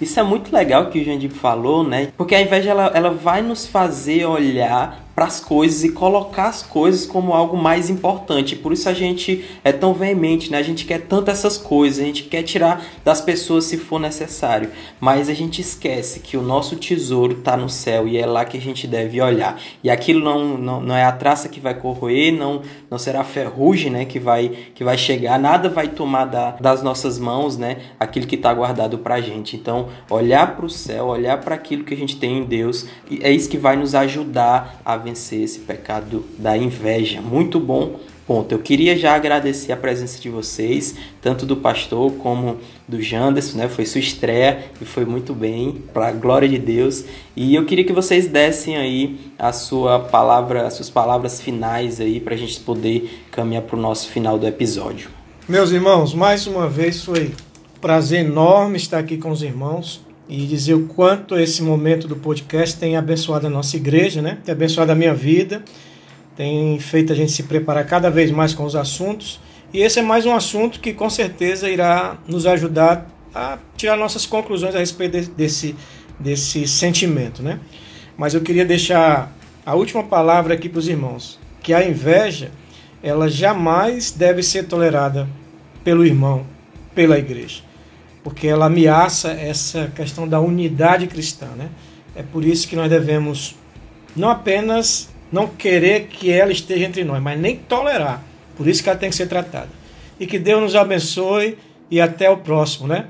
Isso 0.00 0.18
é 0.18 0.22
muito 0.22 0.54
legal 0.54 0.86
que 0.86 1.00
o 1.00 1.04
Jandir 1.04 1.30
falou, 1.30 1.84
né? 1.84 2.10
Porque 2.16 2.34
a 2.34 2.40
inveja 2.40 2.70
ela, 2.70 2.86
ela 2.94 3.10
vai 3.10 3.42
nos 3.42 3.66
fazer 3.66 4.24
olhar 4.24 5.04
para 5.20 5.26
as 5.26 5.38
coisas 5.38 5.84
e 5.84 5.92
colocar 5.92 6.46
as 6.46 6.62
coisas 6.62 7.04
como 7.04 7.34
algo 7.34 7.54
mais 7.54 7.90
importante. 7.90 8.56
Por 8.56 8.72
isso 8.72 8.88
a 8.88 8.94
gente 8.94 9.44
é 9.62 9.70
tão 9.70 9.92
veemente, 9.92 10.50
né? 10.50 10.56
A 10.56 10.62
gente 10.62 10.86
quer 10.86 11.02
tanto 11.02 11.30
essas 11.30 11.58
coisas, 11.58 12.02
a 12.02 12.06
gente 12.06 12.22
quer 12.22 12.42
tirar 12.42 12.82
das 13.04 13.20
pessoas 13.20 13.64
se 13.64 13.76
for 13.76 14.00
necessário, 14.00 14.70
mas 14.98 15.28
a 15.28 15.34
gente 15.34 15.60
esquece 15.60 16.20
que 16.20 16.38
o 16.38 16.42
nosso 16.42 16.74
tesouro 16.76 17.34
está 17.34 17.54
no 17.54 17.68
céu 17.68 18.08
e 18.08 18.16
é 18.16 18.24
lá 18.24 18.46
que 18.46 18.56
a 18.56 18.60
gente 18.62 18.86
deve 18.86 19.20
olhar. 19.20 19.60
E 19.84 19.90
aquilo 19.90 20.24
não, 20.24 20.56
não, 20.56 20.80
não 20.80 20.96
é 20.96 21.04
a 21.04 21.12
traça 21.12 21.50
que 21.50 21.60
vai 21.60 21.74
corroer, 21.74 22.32
não, 22.32 22.62
não 22.90 22.96
será 22.96 23.20
a 23.20 23.24
ferrugem, 23.24 23.90
né? 23.90 24.06
Que 24.06 24.18
vai, 24.18 24.48
que 24.74 24.82
vai 24.82 24.96
chegar, 24.96 25.38
nada 25.38 25.68
vai 25.68 25.88
tomar 25.88 26.24
da, 26.24 26.52
das 26.52 26.82
nossas 26.82 27.18
mãos, 27.18 27.58
né? 27.58 27.76
Aquilo 28.00 28.26
que 28.26 28.36
está 28.36 28.54
guardado 28.54 28.96
para 28.96 29.16
a 29.16 29.20
gente. 29.20 29.54
Então, 29.54 29.88
olhar 30.08 30.56
para 30.56 30.64
o 30.64 30.70
céu, 30.70 31.08
olhar 31.08 31.38
para 31.42 31.54
aquilo 31.54 31.84
que 31.84 31.92
a 31.92 31.96
gente 31.96 32.16
tem 32.16 32.38
em 32.38 32.44
Deus, 32.44 32.86
é 33.20 33.30
isso 33.30 33.50
que 33.50 33.58
vai 33.58 33.76
nos 33.76 33.94
ajudar 33.94 34.80
a 34.82 34.96
vencer 34.96 35.09
vencer 35.10 35.42
esse 35.42 35.60
pecado 35.60 36.24
da 36.38 36.56
inveja. 36.56 37.20
Muito 37.20 37.58
bom 37.58 37.98
ponto. 38.26 38.52
Eu 38.52 38.60
queria 38.60 38.96
já 38.96 39.16
agradecer 39.16 39.72
a 39.72 39.76
presença 39.76 40.20
de 40.20 40.30
vocês, 40.30 40.94
tanto 41.20 41.44
do 41.44 41.56
pastor 41.56 42.12
como 42.12 42.58
do 42.86 43.02
Janderson, 43.02 43.58
né? 43.58 43.68
Foi 43.68 43.84
sua 43.84 43.98
estreia 43.98 44.66
e 44.80 44.84
foi 44.84 45.04
muito 45.04 45.34
bem, 45.34 45.82
para 45.92 46.08
a 46.08 46.12
glória 46.12 46.48
de 46.48 46.58
Deus. 46.58 47.04
E 47.34 47.56
eu 47.56 47.66
queria 47.66 47.84
que 47.84 47.92
vocês 47.92 48.28
dessem 48.28 48.76
aí 48.76 49.18
a 49.36 49.52
sua 49.52 49.98
palavra, 49.98 50.64
as 50.64 50.74
suas 50.74 50.88
palavras 50.88 51.40
finais 51.40 52.00
aí 52.00 52.20
para 52.20 52.34
a 52.34 52.38
gente 52.38 52.60
poder 52.60 53.20
caminhar 53.32 53.62
para 53.62 53.76
o 53.76 53.80
nosso 53.80 54.08
final 54.08 54.38
do 54.38 54.46
episódio. 54.46 55.10
Meus 55.48 55.72
irmãos, 55.72 56.14
mais 56.14 56.46
uma 56.46 56.68
vez 56.68 57.02
foi 57.02 57.32
prazer 57.80 58.24
enorme 58.24 58.76
estar 58.76 58.98
aqui 59.00 59.16
com 59.18 59.30
os 59.30 59.42
irmãos 59.42 60.08
e 60.30 60.46
dizer 60.46 60.74
o 60.74 60.86
quanto 60.86 61.36
esse 61.36 61.60
momento 61.60 62.06
do 62.06 62.14
podcast 62.14 62.78
tem 62.78 62.96
abençoado 62.96 63.48
a 63.48 63.50
nossa 63.50 63.76
igreja, 63.76 64.22
né? 64.22 64.38
Tem 64.44 64.52
abençoado 64.52 64.92
a 64.92 64.94
minha 64.94 65.12
vida, 65.12 65.64
tem 66.36 66.78
feito 66.78 67.12
a 67.12 67.16
gente 67.16 67.32
se 67.32 67.42
preparar 67.42 67.84
cada 67.84 68.08
vez 68.08 68.30
mais 68.30 68.54
com 68.54 68.64
os 68.64 68.76
assuntos. 68.76 69.40
E 69.74 69.80
esse 69.80 69.98
é 69.98 70.02
mais 70.02 70.24
um 70.24 70.32
assunto 70.32 70.78
que 70.78 70.92
com 70.92 71.10
certeza 71.10 71.68
irá 71.68 72.16
nos 72.28 72.46
ajudar 72.46 73.10
a 73.34 73.58
tirar 73.76 73.96
nossas 73.96 74.24
conclusões 74.24 74.72
a 74.76 74.78
respeito 74.78 75.30
desse, 75.32 75.74
desse 76.16 76.66
sentimento, 76.68 77.42
né? 77.42 77.58
Mas 78.16 78.32
eu 78.32 78.40
queria 78.40 78.64
deixar 78.64 79.34
a 79.66 79.74
última 79.74 80.04
palavra 80.04 80.54
aqui 80.54 80.68
para 80.68 80.78
os 80.78 80.86
irmãos, 80.86 81.40
que 81.60 81.74
a 81.74 81.84
inveja, 81.84 82.52
ela 83.02 83.28
jamais 83.28 84.12
deve 84.12 84.44
ser 84.44 84.66
tolerada 84.68 85.28
pelo 85.82 86.06
irmão, 86.06 86.46
pela 86.94 87.18
igreja 87.18 87.69
porque 88.22 88.46
ela 88.46 88.66
ameaça 88.66 89.30
essa 89.30 89.90
questão 89.94 90.28
da 90.28 90.40
unidade 90.40 91.06
cristã. 91.06 91.46
Né? 91.56 91.68
É 92.14 92.22
por 92.22 92.44
isso 92.44 92.68
que 92.68 92.76
nós 92.76 92.88
devemos 92.90 93.56
não 94.14 94.28
apenas 94.28 95.08
não 95.30 95.46
querer 95.46 96.06
que 96.08 96.30
ela 96.30 96.50
esteja 96.50 96.84
entre 96.84 97.04
nós, 97.04 97.22
mas 97.22 97.38
nem 97.38 97.56
tolerar. 97.56 98.22
Por 98.56 98.66
isso 98.66 98.82
que 98.82 98.88
ela 98.88 98.98
tem 98.98 99.10
que 99.10 99.16
ser 99.16 99.26
tratada. 99.26 99.68
E 100.18 100.26
que 100.26 100.38
Deus 100.38 100.60
nos 100.60 100.76
abençoe 100.76 101.56
e 101.90 102.00
até 102.00 102.28
o 102.28 102.36
próximo, 102.38 102.86
né? 102.86 103.08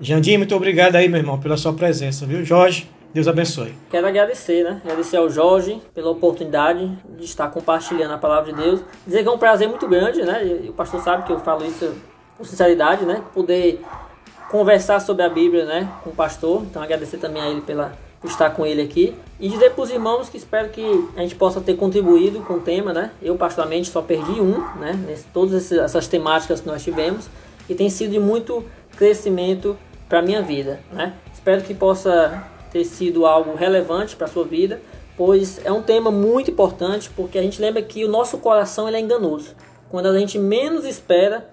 Jandim, 0.00 0.36
muito 0.36 0.54
obrigado 0.54 0.96
aí, 0.96 1.08
meu 1.08 1.18
irmão, 1.18 1.40
pela 1.40 1.56
sua 1.56 1.72
presença, 1.72 2.26
viu? 2.26 2.44
Jorge, 2.44 2.88
Deus 3.12 3.26
abençoe. 3.26 3.74
Quero 3.90 4.06
agradecer, 4.06 4.62
né? 4.62 4.80
Agradecer 4.84 5.16
ao 5.16 5.30
Jorge 5.30 5.80
pela 5.94 6.10
oportunidade 6.10 6.86
de 7.18 7.24
estar 7.24 7.48
compartilhando 7.48 8.12
a 8.12 8.18
palavra 8.18 8.52
de 8.52 8.62
Deus. 8.62 8.80
Dizer 9.06 9.22
que 9.22 9.28
é 9.28 9.32
um 9.32 9.38
prazer 9.38 9.68
muito 9.68 9.88
grande, 9.88 10.22
né? 10.22 10.60
O 10.68 10.72
pastor 10.74 11.00
sabe 11.00 11.24
que 11.24 11.32
eu 11.32 11.40
falo 11.40 11.64
isso 11.64 11.94
com 12.36 12.44
sinceridade, 12.44 13.06
né? 13.06 13.22
Poder 13.32 13.82
conversar 14.50 15.00
sobre 15.00 15.22
a 15.22 15.28
Bíblia 15.28 15.64
né, 15.64 15.92
com 16.02 16.10
o 16.10 16.12
pastor. 16.14 16.62
Então 16.62 16.82
agradecer 16.82 17.18
também 17.18 17.42
a 17.42 17.48
ele 17.48 17.60
pela, 17.60 17.92
por 18.20 18.30
estar 18.30 18.50
com 18.50 18.64
ele 18.64 18.82
aqui. 18.82 19.14
E 19.38 19.48
dizer 19.48 19.72
para 19.72 19.82
os 19.82 19.90
irmãos 19.90 20.28
que 20.28 20.36
espero 20.36 20.68
que 20.68 21.08
a 21.16 21.20
gente 21.20 21.34
possa 21.34 21.60
ter 21.60 21.76
contribuído 21.76 22.40
com 22.40 22.54
o 22.54 22.60
tema. 22.60 22.92
Né? 22.92 23.10
Eu, 23.22 23.36
particularmente, 23.36 23.90
só 23.90 24.02
perdi 24.02 24.40
um, 24.40 24.58
né, 24.76 24.92
nesse, 25.06 25.24
todas 25.32 25.70
essas 25.72 26.08
temáticas 26.08 26.60
que 26.60 26.66
nós 26.66 26.82
tivemos. 26.82 27.28
E 27.68 27.74
tem 27.74 27.90
sido 27.90 28.12
de 28.12 28.20
muito 28.20 28.64
crescimento 28.96 29.76
para 30.08 30.22
minha 30.22 30.42
vida. 30.42 30.80
Né? 30.92 31.14
Espero 31.32 31.62
que 31.62 31.74
possa 31.74 32.44
ter 32.70 32.84
sido 32.84 33.26
algo 33.26 33.54
relevante 33.54 34.14
para 34.16 34.26
sua 34.26 34.44
vida, 34.44 34.80
pois 35.16 35.64
é 35.64 35.72
um 35.72 35.82
tema 35.82 36.10
muito 36.10 36.50
importante, 36.50 37.10
porque 37.10 37.38
a 37.38 37.42
gente 37.42 37.60
lembra 37.60 37.82
que 37.82 38.04
o 38.04 38.08
nosso 38.08 38.38
coração 38.38 38.86
ele 38.86 38.96
é 38.96 39.00
enganoso. 39.00 39.54
Quando 39.90 40.06
a 40.06 40.18
gente 40.18 40.38
menos 40.38 40.84
espera, 40.84 41.48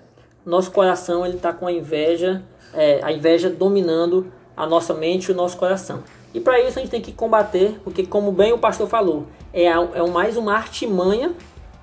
nosso 0.46 0.72
coração 0.72 1.26
ele 1.26 1.36
está 1.36 1.54
com 1.54 1.66
a 1.66 1.72
inveja 1.72 2.44
é, 2.74 3.00
a 3.04 3.12
inveja 3.12 3.50
dominando 3.50 4.32
a 4.56 4.66
nossa 4.66 4.94
mente 4.94 5.26
e 5.26 5.32
o 5.32 5.36
nosso 5.36 5.58
coração. 5.58 6.04
E 6.34 6.40
para 6.40 6.60
isso 6.60 6.80
a 6.80 6.82
gente 6.82 6.92
tem 6.92 7.02
que 7.02 7.12
combater, 7.12 7.80
porque 7.84 8.06
como 8.06 8.32
bem 8.32 8.54
o 8.54 8.58
pastor 8.58 8.88
falou, 8.88 9.28
é, 9.54 9.66
é 9.66 10.10
mais 10.12 10.36
uma 10.36 10.54
artimanha 10.54 11.32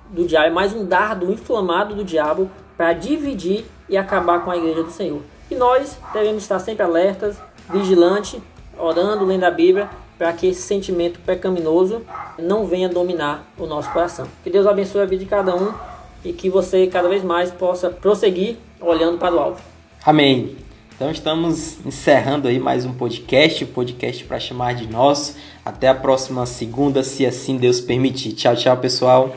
do 0.09 0.25
diabo, 0.25 0.47
é 0.47 0.49
mais 0.49 0.73
um 0.73 0.85
dardo 0.85 1.31
inflamado 1.31 1.95
do 1.95 2.03
diabo 2.03 2.49
para 2.75 2.93
dividir 2.93 3.65
e 3.87 3.95
acabar 3.95 4.43
com 4.43 4.51
a 4.51 4.57
igreja 4.57 4.83
do 4.83 4.91
Senhor. 4.91 5.21
E 5.49 5.55
nós 5.55 5.97
devemos 6.13 6.43
estar 6.43 6.59
sempre 6.59 6.83
alertas, 6.83 7.37
vigilantes, 7.69 8.39
orando, 8.77 9.25
lendo 9.25 9.43
a 9.43 9.51
Bíblia, 9.51 9.89
para 10.17 10.31
que 10.33 10.47
esse 10.47 10.61
sentimento 10.61 11.19
pecaminoso 11.21 12.01
não 12.37 12.65
venha 12.65 12.87
dominar 12.87 13.45
o 13.57 13.65
nosso 13.65 13.91
coração. 13.91 14.27
Que 14.43 14.49
Deus 14.49 14.67
abençoe 14.67 15.01
a 15.01 15.05
vida 15.05 15.23
de 15.23 15.29
cada 15.29 15.55
um 15.55 15.73
e 16.23 16.31
que 16.31 16.49
você 16.49 16.87
cada 16.87 17.09
vez 17.09 17.23
mais 17.23 17.51
possa 17.51 17.89
prosseguir 17.89 18.57
olhando 18.79 19.17
para 19.17 19.33
o 19.33 19.39
alvo. 19.39 19.61
Amém. 20.05 20.55
Então 21.01 21.09
estamos 21.09 21.83
encerrando 21.83 22.47
aí 22.47 22.59
mais 22.59 22.85
um 22.85 22.93
podcast, 22.93 23.65
podcast 23.65 24.23
para 24.23 24.39
chamar 24.39 24.75
de 24.75 24.85
nosso. 24.85 25.35
Até 25.65 25.87
a 25.87 25.95
próxima 25.95 26.45
segunda, 26.45 27.01
se 27.01 27.25
assim 27.25 27.57
Deus 27.57 27.81
permitir. 27.81 28.33
Tchau, 28.33 28.55
tchau, 28.55 28.77
pessoal. 28.77 29.35